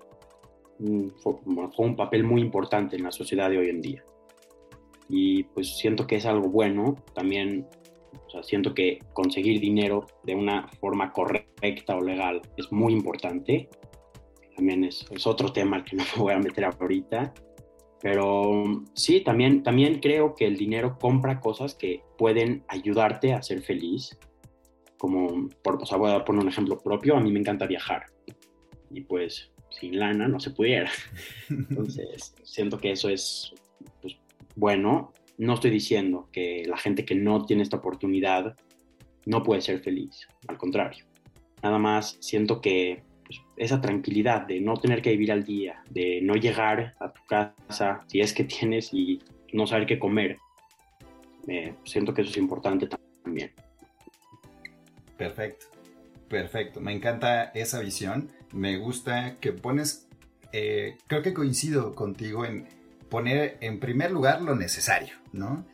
mm, 0.79 1.07
juega 1.23 1.69
un 1.77 1.95
papel 1.95 2.25
muy 2.25 2.41
importante 2.41 2.97
en 2.97 3.03
la 3.03 3.13
sociedad 3.13 3.49
de 3.49 3.59
hoy 3.59 3.69
en 3.69 3.79
día. 3.79 4.03
Y 5.07 5.43
pues 5.43 5.77
siento 5.77 6.05
que 6.05 6.17
es 6.17 6.25
algo 6.25 6.49
bueno, 6.49 6.97
también 7.13 7.65
o 8.27 8.29
sea, 8.29 8.43
siento 8.43 8.73
que 8.73 8.99
conseguir 9.13 9.61
dinero 9.61 10.05
de 10.23 10.35
una 10.35 10.67
forma 10.81 11.13
correcta 11.13 11.95
o 11.95 12.01
legal 12.01 12.41
es 12.57 12.69
muy 12.73 12.91
importante 12.91 13.69
también 14.55 14.83
es, 14.83 15.05
es, 15.11 15.27
otro 15.27 15.51
tema 15.51 15.77
al 15.77 15.83
que 15.83 15.95
no 15.95 16.03
me 16.03 16.09
voy 16.21 16.33
a 16.33 16.39
meter 16.39 16.65
ahorita. 16.65 17.33
Pero 18.01 18.83
sí, 18.93 19.21
también, 19.21 19.61
también 19.61 19.99
creo 19.99 20.33
que 20.33 20.47
el 20.47 20.57
dinero 20.57 20.97
compra 20.99 21.39
cosas 21.39 21.75
que 21.75 22.03
pueden 22.17 22.63
ayudarte 22.67 23.33
a 23.33 23.43
ser 23.43 23.61
feliz. 23.61 24.17
Como, 24.97 25.49
por, 25.63 25.81
o 25.81 25.85
sea, 25.85 25.97
voy 25.97 26.11
a 26.11 26.25
poner 26.25 26.41
un 26.41 26.49
ejemplo 26.49 26.79
propio, 26.79 27.15
a 27.15 27.21
mí 27.21 27.31
me 27.31 27.39
encanta 27.39 27.67
viajar. 27.67 28.05
Y 28.89 29.01
pues 29.01 29.51
sin 29.69 29.99
lana 29.99 30.27
no 30.27 30.39
se 30.39 30.51
pudiera. 30.51 30.89
Entonces, 31.49 32.33
siento 32.43 32.77
que 32.79 32.91
eso 32.91 33.09
es 33.09 33.53
pues, 34.01 34.17
bueno. 34.55 35.13
No 35.37 35.55
estoy 35.55 35.71
diciendo 35.71 36.29
que 36.31 36.63
la 36.67 36.77
gente 36.77 37.03
que 37.03 37.15
no 37.15 37.45
tiene 37.45 37.63
esta 37.63 37.77
oportunidad 37.77 38.55
no 39.25 39.41
puede 39.41 39.61
ser 39.61 39.79
feliz. 39.79 40.27
Al 40.47 40.57
contrario. 40.57 41.05
Nada 41.63 41.79
más 41.79 42.17
siento 42.19 42.61
que 42.61 43.03
esa 43.61 43.79
tranquilidad 43.79 44.47
de 44.47 44.59
no 44.59 44.73
tener 44.75 45.03
que 45.03 45.11
vivir 45.11 45.31
al 45.31 45.43
día, 45.43 45.83
de 45.87 46.19
no 46.23 46.33
llegar 46.33 46.95
a 46.99 47.13
tu 47.13 47.21
casa 47.27 48.01
si 48.07 48.19
es 48.19 48.33
que 48.33 48.43
tienes 48.43 48.91
y 48.91 49.21
no 49.53 49.67
saber 49.67 49.85
qué 49.85 49.99
comer. 49.99 50.39
siento 51.83 52.13
que 52.13 52.23
eso 52.23 52.31
es 52.31 52.37
importante 52.37 52.89
también. 53.23 53.51
Perfecto. 55.15 55.67
Perfecto, 56.27 56.81
me 56.81 56.91
encanta 56.91 57.51
esa 57.53 57.79
visión. 57.81 58.31
Me 58.51 58.77
gusta 58.77 59.37
que 59.39 59.51
pones, 59.51 60.07
eh, 60.53 60.97
creo 61.05 61.21
que 61.21 61.33
coincido 61.33 61.93
contigo 61.93 62.45
en 62.45 62.67
poner 63.09 63.57
en 63.61 63.79
primer 63.79 64.09
lugar 64.09 64.41
lo 64.41 64.55
necesario, 64.55 65.13
¿no? 65.33 65.67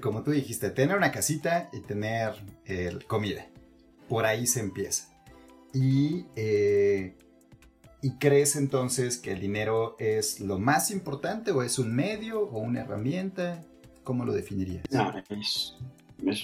Como 0.00 0.24
tú 0.24 0.32
dijiste, 0.32 0.70
tener 0.70 0.96
una 0.96 1.12
casita 1.12 1.68
y 1.72 1.80
tener 1.80 2.32
comida. 3.06 3.46
Por 4.08 4.26
ahí 4.26 4.48
se 4.48 4.58
empieza. 4.58 5.09
Y, 5.72 6.26
eh, 6.36 7.14
¿Y 8.02 8.12
crees 8.12 8.56
entonces 8.56 9.18
que 9.18 9.32
el 9.32 9.40
dinero 9.40 9.96
es 9.98 10.40
lo 10.40 10.58
más 10.58 10.90
importante 10.90 11.50
o 11.50 11.62
es 11.62 11.78
un 11.78 11.94
medio 11.94 12.40
o 12.40 12.58
una 12.58 12.80
herramienta? 12.80 13.62
¿Cómo 14.04 14.24
lo 14.24 14.32
definirías? 14.32 14.84
No, 14.90 15.12
es, 15.28 15.76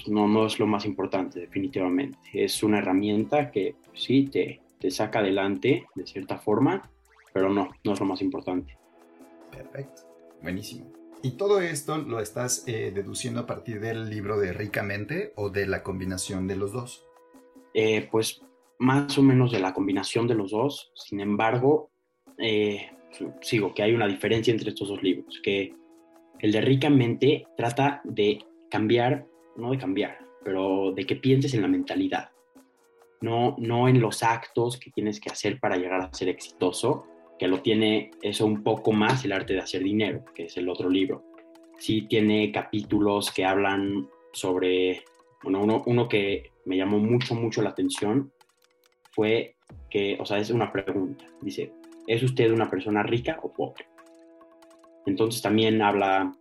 no, 0.07 0.27
no 0.27 0.45
es 0.45 0.59
lo 0.59 0.67
más 0.67 0.85
importante, 0.85 1.39
definitivamente. 1.39 2.19
Es 2.33 2.61
una 2.61 2.77
herramienta 2.77 3.49
que 3.49 3.75
sí 3.93 4.27
te, 4.27 4.61
te 4.79 4.91
saca 4.91 5.19
adelante 5.19 5.87
de 5.95 6.05
cierta 6.05 6.37
forma, 6.37 6.89
pero 7.33 7.49
no, 7.49 7.71
no 7.83 7.93
es 7.93 7.99
lo 7.99 8.05
más 8.05 8.21
importante. 8.21 8.77
Perfecto, 9.51 10.03
buenísimo. 10.43 10.91
¿Y 11.23 11.31
todo 11.31 11.59
esto 11.59 11.97
lo 11.97 12.19
estás 12.19 12.63
eh, 12.67 12.91
deduciendo 12.93 13.41
a 13.41 13.47
partir 13.47 13.79
del 13.79 14.09
libro 14.11 14.39
de 14.39 14.53
Ricamente 14.53 15.33
o 15.35 15.49
de 15.49 15.65
la 15.65 15.81
combinación 15.81 16.45
de 16.47 16.55
los 16.55 16.71
dos? 16.71 17.03
Eh, 17.73 18.07
pues 18.11 18.41
más 18.79 19.17
o 19.17 19.23
menos 19.23 19.51
de 19.51 19.59
la 19.59 19.73
combinación 19.73 20.27
de 20.27 20.35
los 20.35 20.51
dos. 20.51 20.91
Sin 20.95 21.19
embargo, 21.19 21.89
eh, 22.37 22.89
sigo 23.41 23.73
que 23.73 23.83
hay 23.83 23.93
una 23.93 24.07
diferencia 24.07 24.51
entre 24.51 24.69
estos 24.69 24.89
dos 24.89 25.01
libros, 25.01 25.39
que 25.43 25.73
el 26.39 26.51
de 26.51 26.61
Ricamente 26.61 27.47
trata 27.55 28.01
de 28.03 28.39
cambiar 28.69 29.25
no 29.57 29.71
de 29.71 29.77
cambiar, 29.77 30.19
pero 30.43 30.91
de 30.93 31.05
que 31.05 31.15
pienses 31.15 31.53
en 31.53 31.61
la 31.61 31.67
mentalidad, 31.67 32.29
no, 33.21 33.55
no 33.57 33.89
en 33.89 33.99
los 33.99 34.23
actos 34.23 34.79
que 34.79 34.91
tienes 34.91 35.19
que 35.19 35.29
hacer 35.29 35.59
para 35.59 35.75
llegar 35.75 36.01
a 36.01 36.13
ser 36.13 36.29
exitoso, 36.29 37.05
que 37.37 37.47
lo 37.47 37.61
tiene 37.61 38.11
eso 38.21 38.45
un 38.45 38.63
poco 38.63 38.91
más 38.91 39.25
el 39.25 39.31
arte 39.31 39.53
de 39.53 39.59
hacer 39.59 39.83
dinero, 39.83 40.23
que 40.33 40.45
es 40.45 40.57
el 40.57 40.69
otro 40.69 40.89
libro. 40.89 41.23
Sí 41.77 42.03
tiene 42.03 42.51
capítulos 42.51 43.31
que 43.31 43.45
hablan 43.45 44.07
sobre, 44.31 45.03
bueno, 45.43 45.61
uno, 45.61 45.83
uno 45.85 46.07
que 46.07 46.51
me 46.65 46.77
llamó 46.77 46.99
mucho, 46.99 47.35
mucho 47.35 47.61
la 47.61 47.69
atención 47.69 48.31
fue 49.17 49.55
que, 49.89 50.15
o 50.19 50.25
sea, 50.27 50.37
es 50.37 50.51
una 50.51 50.71
pregunta, 50.71 51.25
dice, 51.41 51.71
¿es 52.05 52.21
usted 52.21 52.51
una 52.51 52.69
persona 52.69 53.01
rica 53.01 53.39
o 53.41 53.51
pobre? 53.51 53.87
Entonces 55.07 55.41
también 55.41 55.81
habla 55.81 56.31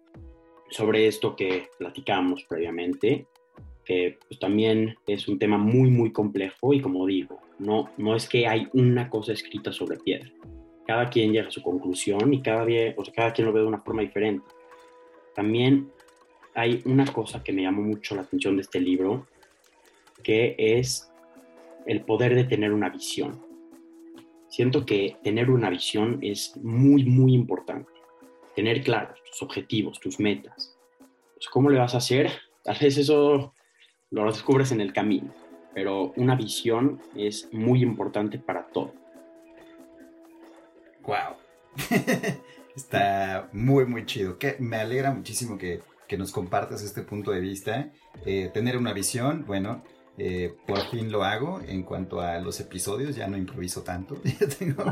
sobre 0.68 1.06
esto 1.06 1.34
que 1.34 1.68
platicamos 1.78 2.44
previamente, 2.44 3.26
que 3.82 4.18
pues, 4.28 4.38
también 4.38 4.94
es 5.06 5.26
un 5.26 5.38
tema 5.38 5.56
muy, 5.56 5.90
muy 5.90 6.12
complejo 6.12 6.74
y 6.74 6.82
como 6.82 7.06
digo, 7.06 7.40
no, 7.58 7.88
no 7.96 8.14
es 8.14 8.28
que 8.28 8.46
hay 8.46 8.68
una 8.74 9.08
cosa 9.08 9.32
escrita 9.32 9.72
sobre 9.72 9.96
piedra. 9.96 10.30
Cada 10.86 11.08
quien 11.08 11.32
llega 11.32 11.48
a 11.48 11.52
su 11.52 11.62
conclusión 11.62 12.34
y 12.34 12.42
cada, 12.42 12.64
o 12.64 13.04
sea, 13.04 13.14
cada 13.14 13.32
quien 13.32 13.46
lo 13.46 13.54
ve 13.54 13.60
de 13.60 13.66
una 13.66 13.80
forma 13.80 14.02
diferente. 14.02 14.44
También 15.34 15.90
hay 16.54 16.82
una 16.84 17.06
cosa 17.06 17.42
que 17.42 17.52
me 17.52 17.62
llamó 17.62 17.80
mucho 17.80 18.14
la 18.14 18.22
atención 18.22 18.56
de 18.56 18.62
este 18.62 18.80
libro, 18.80 19.26
que 20.22 20.54
es 20.58 21.10
el 21.86 22.04
poder 22.04 22.34
de 22.34 22.44
tener 22.44 22.72
una 22.72 22.90
visión. 22.90 23.44
Siento 24.48 24.86
que 24.86 25.16
tener 25.22 25.50
una 25.50 25.70
visión 25.70 26.18
es 26.22 26.56
muy, 26.56 27.04
muy 27.04 27.34
importante 27.34 27.96
tener 28.56 28.82
claros 28.82 29.22
tus 29.22 29.42
objetivos, 29.42 30.00
tus 30.00 30.18
metas. 30.18 30.74
Pues, 31.34 31.46
¿Cómo 31.50 31.70
le 31.70 31.78
vas 31.78 31.94
a 31.94 31.98
hacer? 31.98 32.30
Tal 32.64 32.76
vez 32.80 32.96
eso 32.96 33.52
lo 34.10 34.24
descubres 34.24 34.72
en 34.72 34.80
el 34.80 34.92
camino, 34.92 35.32
pero 35.74 36.12
una 36.16 36.34
visión 36.34 37.00
es 37.14 37.52
muy 37.52 37.82
importante 37.82 38.38
para 38.38 38.66
todo. 38.66 38.92
Wow. 41.02 41.36
Está 42.74 43.48
muy, 43.52 43.84
muy 43.84 44.06
chido. 44.06 44.38
Que 44.38 44.56
me 44.58 44.76
alegra 44.76 45.12
muchísimo 45.12 45.56
que, 45.56 45.82
que 46.08 46.18
nos 46.18 46.32
compartas 46.32 46.82
este 46.82 47.02
punto 47.02 47.30
de 47.30 47.40
vista. 47.40 47.92
Eh, 48.24 48.50
tener 48.52 48.76
una 48.76 48.92
visión, 48.92 49.44
bueno, 49.46 49.82
eh, 50.18 50.56
por 50.66 50.80
fin 50.88 51.12
lo 51.12 51.24
hago 51.24 51.60
en 51.60 51.82
cuanto 51.82 52.20
a 52.20 52.38
los 52.38 52.58
episodios, 52.60 53.16
ya 53.16 53.28
no 53.28 53.36
improviso 53.36 53.82
tanto, 53.82 54.16
ya 54.40 54.48
tengo 54.48 54.82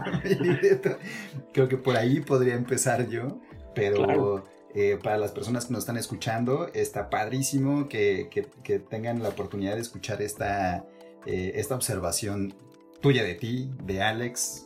Creo 1.52 1.68
que 1.68 1.78
por 1.78 1.96
ahí 1.96 2.20
podría 2.20 2.54
empezar 2.54 3.08
yo, 3.08 3.40
pero 3.74 4.44
eh, 4.74 4.98
para 5.02 5.16
las 5.16 5.32
personas 5.32 5.64
que 5.64 5.72
nos 5.72 5.80
están 5.80 5.96
escuchando, 5.96 6.68
está 6.74 7.08
padrísimo 7.08 7.88
que, 7.88 8.28
que, 8.62 8.78
tengan 8.78 9.22
la 9.22 9.30
oportunidad 9.30 9.76
de 9.76 9.80
escuchar 9.80 10.20
esta, 10.20 10.84
eh, 11.24 11.52
esta 11.54 11.74
observación 11.74 12.54
tuya 13.00 13.24
de 13.24 13.34
ti, 13.34 13.72
de 13.82 14.02
Alex, 14.02 14.64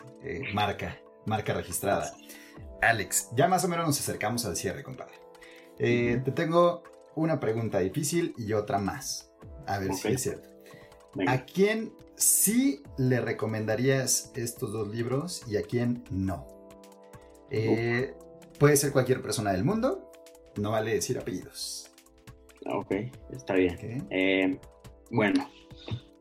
marca, 0.54 0.98
marca 1.24 1.54
registrada. 1.54 2.12
Alex, 2.82 3.28
ya 3.36 3.46
más 3.46 3.64
o 3.64 3.68
menos 3.68 3.86
nos 3.86 4.00
acercamos 4.00 4.44
al 4.44 4.56
cierre, 4.56 4.82
compadre. 4.82 5.14
Te 5.78 6.32
tengo 6.32 6.82
una 7.14 7.38
pregunta 7.38 7.78
difícil 7.78 8.34
y 8.36 8.52
otra 8.52 8.78
más. 8.78 9.28
A 9.68 9.78
ver 9.78 9.92
si 9.92 10.08
es 10.08 10.22
cierto. 10.22 10.48
¿A 11.26 11.44
quién 11.44 11.92
sí 12.16 12.82
le 12.96 13.20
recomendarías 13.20 14.32
estos 14.34 14.72
dos 14.72 14.88
libros 14.88 15.42
y 15.46 15.56
a 15.56 15.62
quién 15.62 16.04
no? 16.10 16.46
Eh, 17.50 18.14
puede 18.58 18.76
ser 18.76 18.92
cualquier 18.92 19.20
persona 19.20 19.52
del 19.52 19.64
mundo, 19.64 20.10
no 20.56 20.70
vale 20.70 20.94
decir 20.94 21.18
apellidos. 21.18 21.90
Ok, 22.66 22.92
está 23.30 23.54
bien. 23.54 24.06
Eh, 24.10 24.58
bueno, 25.10 25.50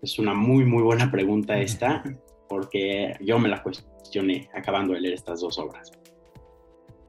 es 0.02 0.20
una 0.20 0.34
muy, 0.34 0.66
muy 0.66 0.84
buena 0.84 1.10
pregunta 1.10 1.58
esta, 1.60 2.04
porque 2.50 3.14
yo 3.22 3.40
me 3.40 3.50
la 3.50 3.64
cuestioné 3.64 4.50
acabando 4.54 4.94
de 4.94 5.02
leer 5.02 5.14
estas 5.14 5.40
dos 5.40 5.58
obras. 5.58 5.92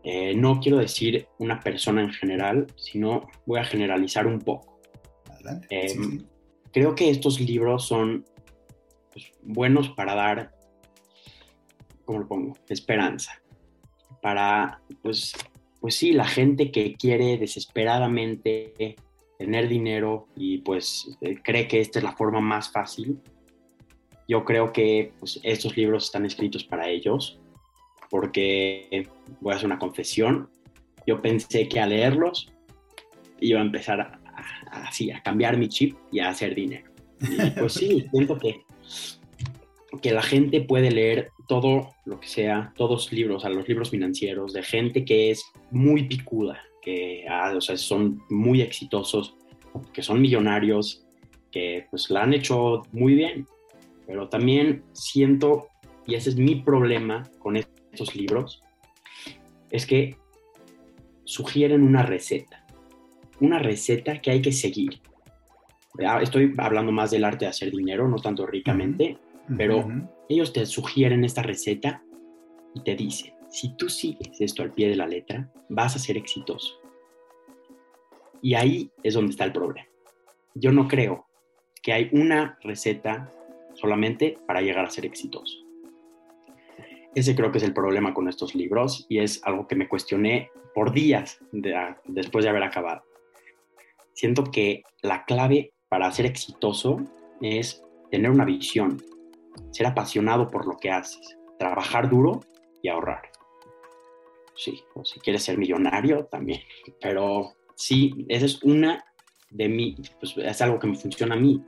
Eh, 0.05 0.35
no 0.37 0.61
quiero 0.61 0.79
decir 0.79 1.27
una 1.39 1.59
persona 1.61 2.03
en 2.03 2.11
general, 2.11 2.67
sino 2.77 3.29
voy 3.45 3.59
a 3.59 3.65
generalizar 3.65 4.27
un 4.27 4.39
poco. 4.39 4.78
Em, 5.71 6.25
creo 6.73 6.95
que 6.95 7.11
estos 7.11 7.41
libros 7.41 7.87
son 7.87 8.25
pues, 9.13 9.33
buenos 9.43 9.89
para 9.91 10.15
dar, 10.15 10.55
¿cómo 12.05 12.21
lo 12.21 12.29
pongo? 12.29 12.53
Esperanza. 12.69 13.41
Para, 14.21 14.83
pues, 15.03 15.33
pues 15.81 15.95
sí, 15.95 16.13
la 16.13 16.27
gente 16.27 16.71
que 16.71 16.95
quiere 16.95 17.39
desesperadamente 17.39 18.97
tener 19.39 19.69
dinero 19.69 20.27
y 20.35 20.59
pues 20.59 21.17
eh, 21.21 21.37
cree 21.43 21.69
que 21.69 21.81
esta 21.81 22.01
es 22.01 22.05
la 22.05 22.17
forma 22.17 22.41
más 22.41 22.71
fácil. 22.73 23.21
Yo 24.27 24.45
creo 24.45 24.73
que 24.73 25.13
pues, 25.21 25.41
estos 25.45 25.77
libros 25.77 26.07
están 26.07 26.27
escritos 26.27 26.65
para 26.65 26.89
ellos, 26.89 27.41
porque 28.11 29.09
voy 29.41 29.53
a 29.53 29.57
hacer 29.57 29.67
una 29.67 29.79
confesión. 29.79 30.51
Yo 31.07 31.23
pensé 31.23 31.69
que 31.69 31.81
al 31.81 31.91
leerlos 31.91 32.53
iba 33.41 33.61
a 33.61 33.63
empezar 33.63 34.21
así, 34.71 35.11
a 35.11 35.23
cambiar 35.23 35.57
mi 35.57 35.69
chip 35.69 35.97
y 36.11 36.21
a 36.21 36.31
hacer 36.31 36.55
dinero. 36.55 36.91
Y 37.21 37.51
pues 37.51 37.75
sí, 37.75 38.07
siento 38.13 38.39
que, 38.39 38.63
que 40.01 40.13
la 40.13 40.23
gente 40.23 40.61
puede 40.61 40.91
leer 40.91 41.31
todo 41.47 41.95
lo 42.05 42.21
que 42.21 42.29
sea, 42.29 42.73
todos 42.77 43.07
los 43.07 43.13
libros, 43.13 43.45
a 43.45 43.49
los 43.49 43.67
libros 43.67 43.91
financieros, 43.91 44.53
de 44.53 44.63
gente 44.63 45.05
que 45.05 45.31
es 45.31 45.45
muy 45.71 46.05
picuda, 46.05 46.63
que 46.83 47.25
ah, 47.29 47.53
o 47.57 47.61
sea, 47.61 47.77
son 47.77 48.23
muy 48.29 48.61
exitosos, 48.61 49.37
que 49.93 50.03
son 50.03 50.21
millonarios, 50.21 51.07
que 51.51 51.87
pues 51.91 52.11
la 52.11 52.23
han 52.23 52.35
hecho 52.35 52.83
muy 52.93 53.15
bien. 53.15 53.47
Pero 54.07 54.29
también 54.29 54.85
siento, 54.93 55.69
y 56.07 56.15
ese 56.15 56.31
es 56.31 56.37
mi 56.37 56.57
problema 56.57 57.29
con 57.39 57.57
estos 57.57 58.15
libros, 58.15 58.63
es 59.71 59.87
que 59.87 60.17
sugieren 61.25 61.83
una 61.83 62.03
receta 62.03 62.58
una 63.41 63.59
receta 63.59 64.21
que 64.21 64.31
hay 64.31 64.43
que 64.43 64.53
seguir. 64.53 65.01
Estoy 66.21 66.55
hablando 66.59 66.93
más 66.93 67.11
del 67.11 67.25
arte 67.25 67.45
de 67.45 67.51
hacer 67.51 67.71
dinero, 67.71 68.09
no 68.09 68.17
tanto 68.17 68.47
ricamente, 68.47 69.19
pero 69.57 69.87
ellos 70.29 70.53
te 70.53 70.65
sugieren 70.67 71.25
esta 71.25 71.43
receta 71.43 72.03
y 72.75 72.83
te 72.83 72.95
dicen, 72.95 73.35
si 73.49 73.75
tú 73.77 73.89
sigues 73.89 74.41
esto 74.41 74.63
al 74.63 74.73
pie 74.73 74.89
de 74.89 74.97
la 74.97 75.07
letra, 75.07 75.51
vas 75.69 75.97
a 75.97 75.99
ser 75.99 76.17
exitoso. 76.17 76.81
Y 78.43 78.55
ahí 78.55 78.91
es 79.03 79.15
donde 79.15 79.31
está 79.31 79.45
el 79.45 79.53
problema. 79.53 79.89
Yo 80.55 80.71
no 80.71 80.87
creo 80.87 81.27
que 81.83 81.93
hay 81.93 82.09
una 82.13 82.59
receta 82.63 83.33
solamente 83.75 84.39
para 84.47 84.61
llegar 84.61 84.85
a 84.85 84.91
ser 84.91 85.07
exitoso. 85.07 85.59
Ese 87.15 87.35
creo 87.35 87.51
que 87.51 87.59
es 87.59 87.65
el 87.65 87.73
problema 87.73 88.15
con 88.15 88.29
estos 88.29 88.55
libros 88.55 89.07
y 89.09 89.19
es 89.19 89.43
algo 89.45 89.67
que 89.67 89.75
me 89.75 89.89
cuestioné 89.89 90.51
por 90.75 90.93
días 90.93 91.41
después 92.05 92.45
de 92.45 92.51
haber 92.51 92.63
acabado 92.63 93.08
siento 94.19 94.43
que 94.51 94.83
la 95.01 95.25
clave 95.25 95.73
para 95.89 96.11
ser 96.11 96.27
exitoso 96.27 96.99
es 97.41 97.85
tener 98.11 98.33
una 98.33 98.45
visión, 98.45 99.01
ser 99.71 99.87
apasionado 99.87 100.49
por 100.49 100.67
lo 100.67 100.77
que 100.77 100.91
haces, 100.91 101.39
trabajar 101.57 102.11
duro 102.11 102.41
y 102.83 102.89
ahorrar. 102.89 103.31
Sí, 104.57 104.83
o 104.95 105.05
si 105.05 105.21
quieres 105.21 105.45
ser 105.45 105.57
millonario 105.57 106.25
también, 106.25 106.63
pero 107.01 107.53
sí, 107.77 108.27
esa 108.29 108.47
es 108.47 108.61
una 108.65 109.05
de 109.51 109.69
mí, 109.69 109.95
pues 110.19 110.37
es 110.37 110.61
algo 110.63 110.81
que 110.81 110.89
me 110.89 110.97
funciona 110.97 111.37
a 111.37 111.39
mí, 111.39 111.63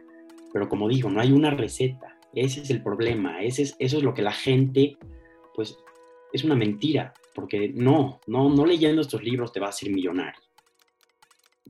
pero 0.52 0.68
como 0.68 0.88
digo, 0.88 1.08
no 1.08 1.20
hay 1.20 1.30
una 1.30 1.50
receta, 1.50 2.18
ese 2.34 2.62
es 2.62 2.70
el 2.70 2.82
problema, 2.82 3.44
ese 3.44 3.62
es, 3.62 3.76
eso 3.78 3.98
es 3.98 4.02
lo 4.02 4.12
que 4.12 4.22
la 4.22 4.32
gente, 4.32 4.96
pues, 5.54 5.78
es 6.32 6.42
una 6.42 6.56
mentira, 6.56 7.14
porque 7.32 7.68
no, 7.72 8.20
no, 8.26 8.48
no 8.50 8.66
leyendo 8.66 9.02
estos 9.02 9.22
libros 9.22 9.52
te 9.52 9.60
vas 9.60 9.76
a 9.76 9.78
ser 9.78 9.90
millonario. 9.90 10.49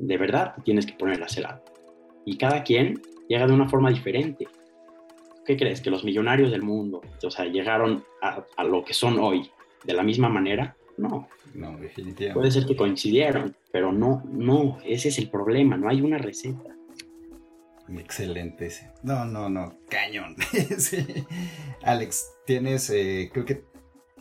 De 0.00 0.16
verdad 0.16 0.54
tienes 0.64 0.86
que 0.86 0.94
poner 0.94 1.22
a 1.22 1.26
hacer 1.26 1.46
algo. 1.46 1.64
Y 2.24 2.36
cada 2.36 2.62
quien 2.62 3.00
llega 3.28 3.46
de 3.46 3.52
una 3.52 3.68
forma 3.68 3.90
diferente. 3.90 4.48
¿Qué 5.46 5.56
crees? 5.56 5.80
¿Que 5.80 5.90
los 5.90 6.04
millonarios 6.04 6.50
del 6.50 6.62
mundo, 6.62 7.00
o 7.22 7.30
sea, 7.30 7.46
llegaron 7.46 8.04
a, 8.22 8.44
a 8.56 8.64
lo 8.64 8.84
que 8.84 8.94
son 8.94 9.18
hoy 9.18 9.50
de 9.84 9.94
la 9.94 10.02
misma 10.02 10.28
manera? 10.28 10.76
No. 10.96 11.28
No, 11.54 11.76
definitivamente. 11.78 12.34
Puede 12.34 12.50
ser 12.50 12.66
que 12.66 12.76
coincidieron, 12.76 13.56
pero 13.72 13.92
no, 13.92 14.22
no, 14.30 14.78
ese 14.84 15.08
es 15.08 15.18
el 15.18 15.30
problema, 15.30 15.76
no 15.76 15.88
hay 15.88 16.00
una 16.00 16.18
receta. 16.18 16.76
Excelente 17.98 18.66
ese. 18.66 18.90
No, 19.02 19.24
no, 19.24 19.48
no, 19.48 19.74
cañón. 19.88 20.36
sí. 20.78 21.04
Alex, 21.82 22.30
tienes, 22.46 22.88
eh, 22.90 23.30
creo 23.32 23.44
que 23.44 23.64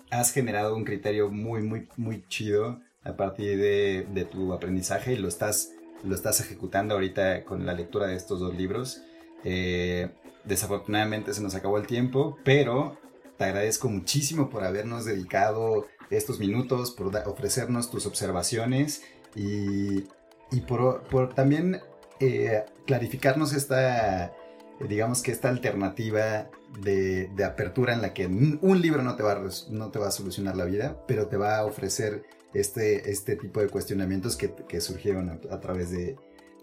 has 0.09 0.33
generado 0.33 0.75
un 0.75 0.85
criterio 0.85 1.29
muy, 1.29 1.61
muy, 1.61 1.87
muy 1.97 2.23
chido 2.27 2.81
a 3.09 3.17
partir 3.17 3.57
de, 3.57 4.07
de, 4.13 4.25
tu 4.25 4.53
aprendizaje 4.53 5.13
y 5.13 5.17
lo 5.17 5.27
estás, 5.27 5.71
lo 6.03 6.15
estás 6.15 6.39
ejecutando 6.39 6.93
ahorita 6.95 7.43
con 7.43 7.65
la 7.65 7.73
lectura 7.73 8.07
de 8.07 8.15
estos 8.15 8.39
dos 8.39 8.55
libros. 8.55 9.01
Eh, 9.43 10.09
desafortunadamente 10.43 11.33
se 11.33 11.41
nos 11.41 11.55
acabó 11.55 11.77
el 11.77 11.87
tiempo, 11.87 12.37
pero 12.43 12.97
te 13.37 13.45
agradezco 13.45 13.89
muchísimo 13.89 14.49
por 14.49 14.63
habernos 14.63 15.05
dedicado 15.05 15.87
estos 16.09 16.39
minutos, 16.39 16.91
por 16.91 17.15
ofrecernos 17.27 17.89
tus 17.89 18.05
observaciones 18.05 19.03
y, 19.35 20.05
y 20.51 20.61
por, 20.67 21.03
por, 21.03 21.33
también 21.33 21.79
eh, 22.19 22.65
clarificarnos 22.85 23.53
esta, 23.53 24.33
digamos 24.79 25.21
que 25.21 25.31
esta 25.31 25.49
alternativa 25.49 26.49
de, 26.81 27.27
de, 27.27 27.43
apertura 27.45 27.93
en 27.93 28.01
la 28.01 28.13
que 28.13 28.27
un 28.27 28.81
libro 28.81 29.03
no 29.03 29.15
te, 29.15 29.23
va 29.23 29.41
no 29.69 29.89
te 29.89 29.99
va 29.99 30.07
a 30.07 30.11
solucionar 30.11 30.55
la 30.55 30.65
vida, 30.65 31.01
pero 31.07 31.27
te 31.27 31.37
va 31.37 31.57
a 31.57 31.65
ofrecer 31.65 32.25
este, 32.53 33.09
este 33.09 33.35
tipo 33.35 33.59
de 33.59 33.67
cuestionamientos 33.67 34.35
que, 34.35 34.53
que 34.67 34.81
surgieron 34.81 35.29
a, 35.29 35.39
a, 35.53 35.59
través 35.59 35.91
de, 35.91 36.15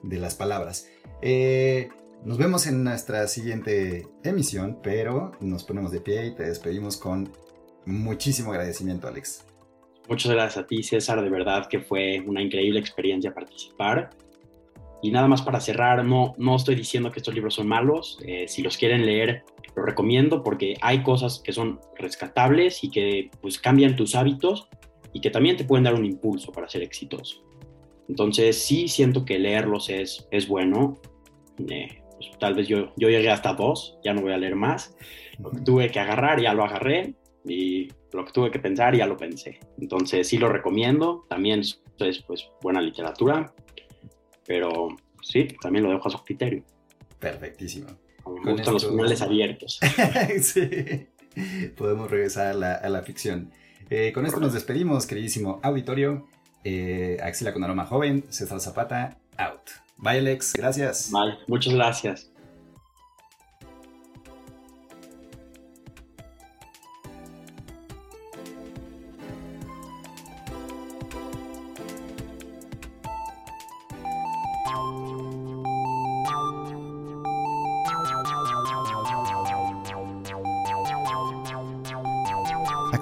de 0.03 0.19
las 0.19 0.35
palabras. 0.35 0.89
Eh, 1.23 1.89
nos 2.25 2.39
vemos 2.39 2.67
en 2.67 2.83
nuestra 2.83 3.27
siguiente 3.29 4.07
emisión, 4.25 4.81
pero 4.83 5.33
nos 5.41 5.65
ponemos 5.65 5.93
de 5.93 6.01
pie 6.01 6.27
y 6.27 6.35
te 6.35 6.45
despedimos 6.45 6.97
con 6.97 7.31
muchísimo 7.85 8.51
agradecimiento, 8.51 9.07
Alex. 9.07 9.45
Muchas 10.09 10.33
gracias 10.33 10.65
a 10.65 10.67
ti, 10.67 10.83
César. 10.83 11.23
De 11.23 11.31
verdad 11.31 11.69
que 11.69 11.81
fue 11.81 12.21
una 12.27 12.43
increíble 12.43 12.81
experiencia 12.81 13.35
participar. 13.35 14.11
Y 15.03 15.11
nada 15.11 15.29
más 15.29 15.43
para 15.43 15.61
cerrar, 15.61 16.05
no, 16.05 16.33
no 16.39 16.57
estoy 16.57 16.75
diciendo 16.75 17.13
que 17.13 17.21
estos 17.21 17.35
libros 17.35 17.55
son 17.55 17.69
malos. 17.69 18.19
Eh, 18.25 18.47
si 18.49 18.63
los 18.63 18.77
quieren 18.77 19.05
leer, 19.05 19.45
lo 19.75 19.85
recomiendo 19.85 20.43
porque 20.43 20.75
hay 20.81 21.03
cosas 21.03 21.41
que 21.45 21.53
son 21.53 21.81
rescatables 21.99 22.83
y 22.83 22.91
que 22.91 23.31
pues 23.41 23.59
cambian 23.59 23.95
tus 23.95 24.15
hábitos 24.15 24.69
y 25.17 25.21
que 25.21 25.31
también 25.31 25.57
te 25.57 25.65
pueden 25.65 25.85
dar 25.85 25.95
un 25.95 26.05
impulso 26.05 26.53
para 26.53 26.69
ser 26.69 26.83
exitoso. 26.83 27.43
Entonces 28.07 28.63
sí 28.63 28.87
siento 28.87 29.25
que 29.25 29.39
leerlos 29.39 29.89
es, 29.89 30.29
es 30.31 30.47
bueno. 30.47 31.01
Eh, 31.67 32.03
pues, 32.19 32.39
tal 32.39 32.53
vez 32.53 32.69
yo, 32.69 32.93
yo 32.99 33.09
llegué 33.09 33.31
hasta 33.31 33.55
dos, 33.55 33.99
ya 34.05 34.13
no 34.13 34.21
voy 34.21 34.33
a 34.33 34.37
leer 34.37 34.57
más. 34.57 34.95
Lo 35.39 35.53
que 35.53 35.61
tuve 35.63 35.91
que 35.91 36.01
agarrar, 36.01 36.39
ya 36.43 36.53
lo 36.53 36.65
agarré 36.65 37.15
y 37.47 37.89
lo 38.13 38.27
que 38.27 38.33
tuve 38.33 38.51
que 38.51 38.59
pensar, 38.59 38.95
ya 38.95 39.07
lo 39.07 39.17
pensé. 39.17 39.59
Entonces 39.81 40.29
sí 40.29 40.37
lo 40.37 40.51
recomiendo, 40.51 41.25
también 41.31 41.61
es 41.61 41.83
pues 42.27 42.47
buena 42.61 42.83
literatura, 42.83 43.55
pero 44.47 44.89
sí, 45.23 45.49
también 45.63 45.85
lo 45.85 45.93
dejo 45.93 46.09
a 46.09 46.11
su 46.11 46.19
criterio. 46.25 46.63
Perfectísimo. 47.19 47.87
Me 48.45 48.53
gustan 48.53 48.75
los 48.75 48.87
finales 48.87 49.23
abiertos. 49.23 49.81
sí, 50.43 51.09
podemos 51.75 52.11
regresar 52.11 52.49
a 52.49 52.53
la, 52.55 52.75
a 52.75 52.89
la 52.91 53.01
ficción. 53.01 53.51
Eh, 53.91 54.13
con 54.13 54.27
esto 54.27 54.41
nos 54.41 54.53
despedimos, 54.53 55.07
queridísimo 55.07 55.61
auditorio. 55.63 56.27
Eh, 56.65 57.19
Axila 57.23 57.53
con 57.53 57.63
aroma 57.63 57.87
joven, 57.87 58.25
César 58.29 58.61
Zapata, 58.61 59.17
out. 59.39 59.71
Bye 59.99 60.19
Alex, 60.19 60.55
gracias. 60.55 61.11
Vale, 61.13 61.39
muchas 61.47 61.75
gracias. 61.75 62.31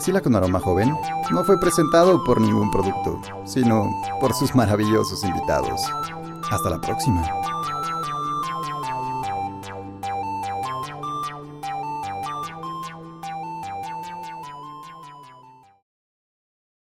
Axila 0.04 0.20
con 0.20 0.36
aroma 0.36 0.60
joven 0.60 0.94
no 1.30 1.44
fue 1.44 1.58
presentado 1.58 2.22
por 2.24 2.38
ningún 2.38 2.70
producto, 2.70 3.18
sino 3.46 3.90
por 4.20 4.34
sus 4.34 4.54
maravillosos 4.54 5.24
invitados. 5.24 5.80
Hasta 6.50 6.68
la 6.68 6.78
próxima. 6.78 7.22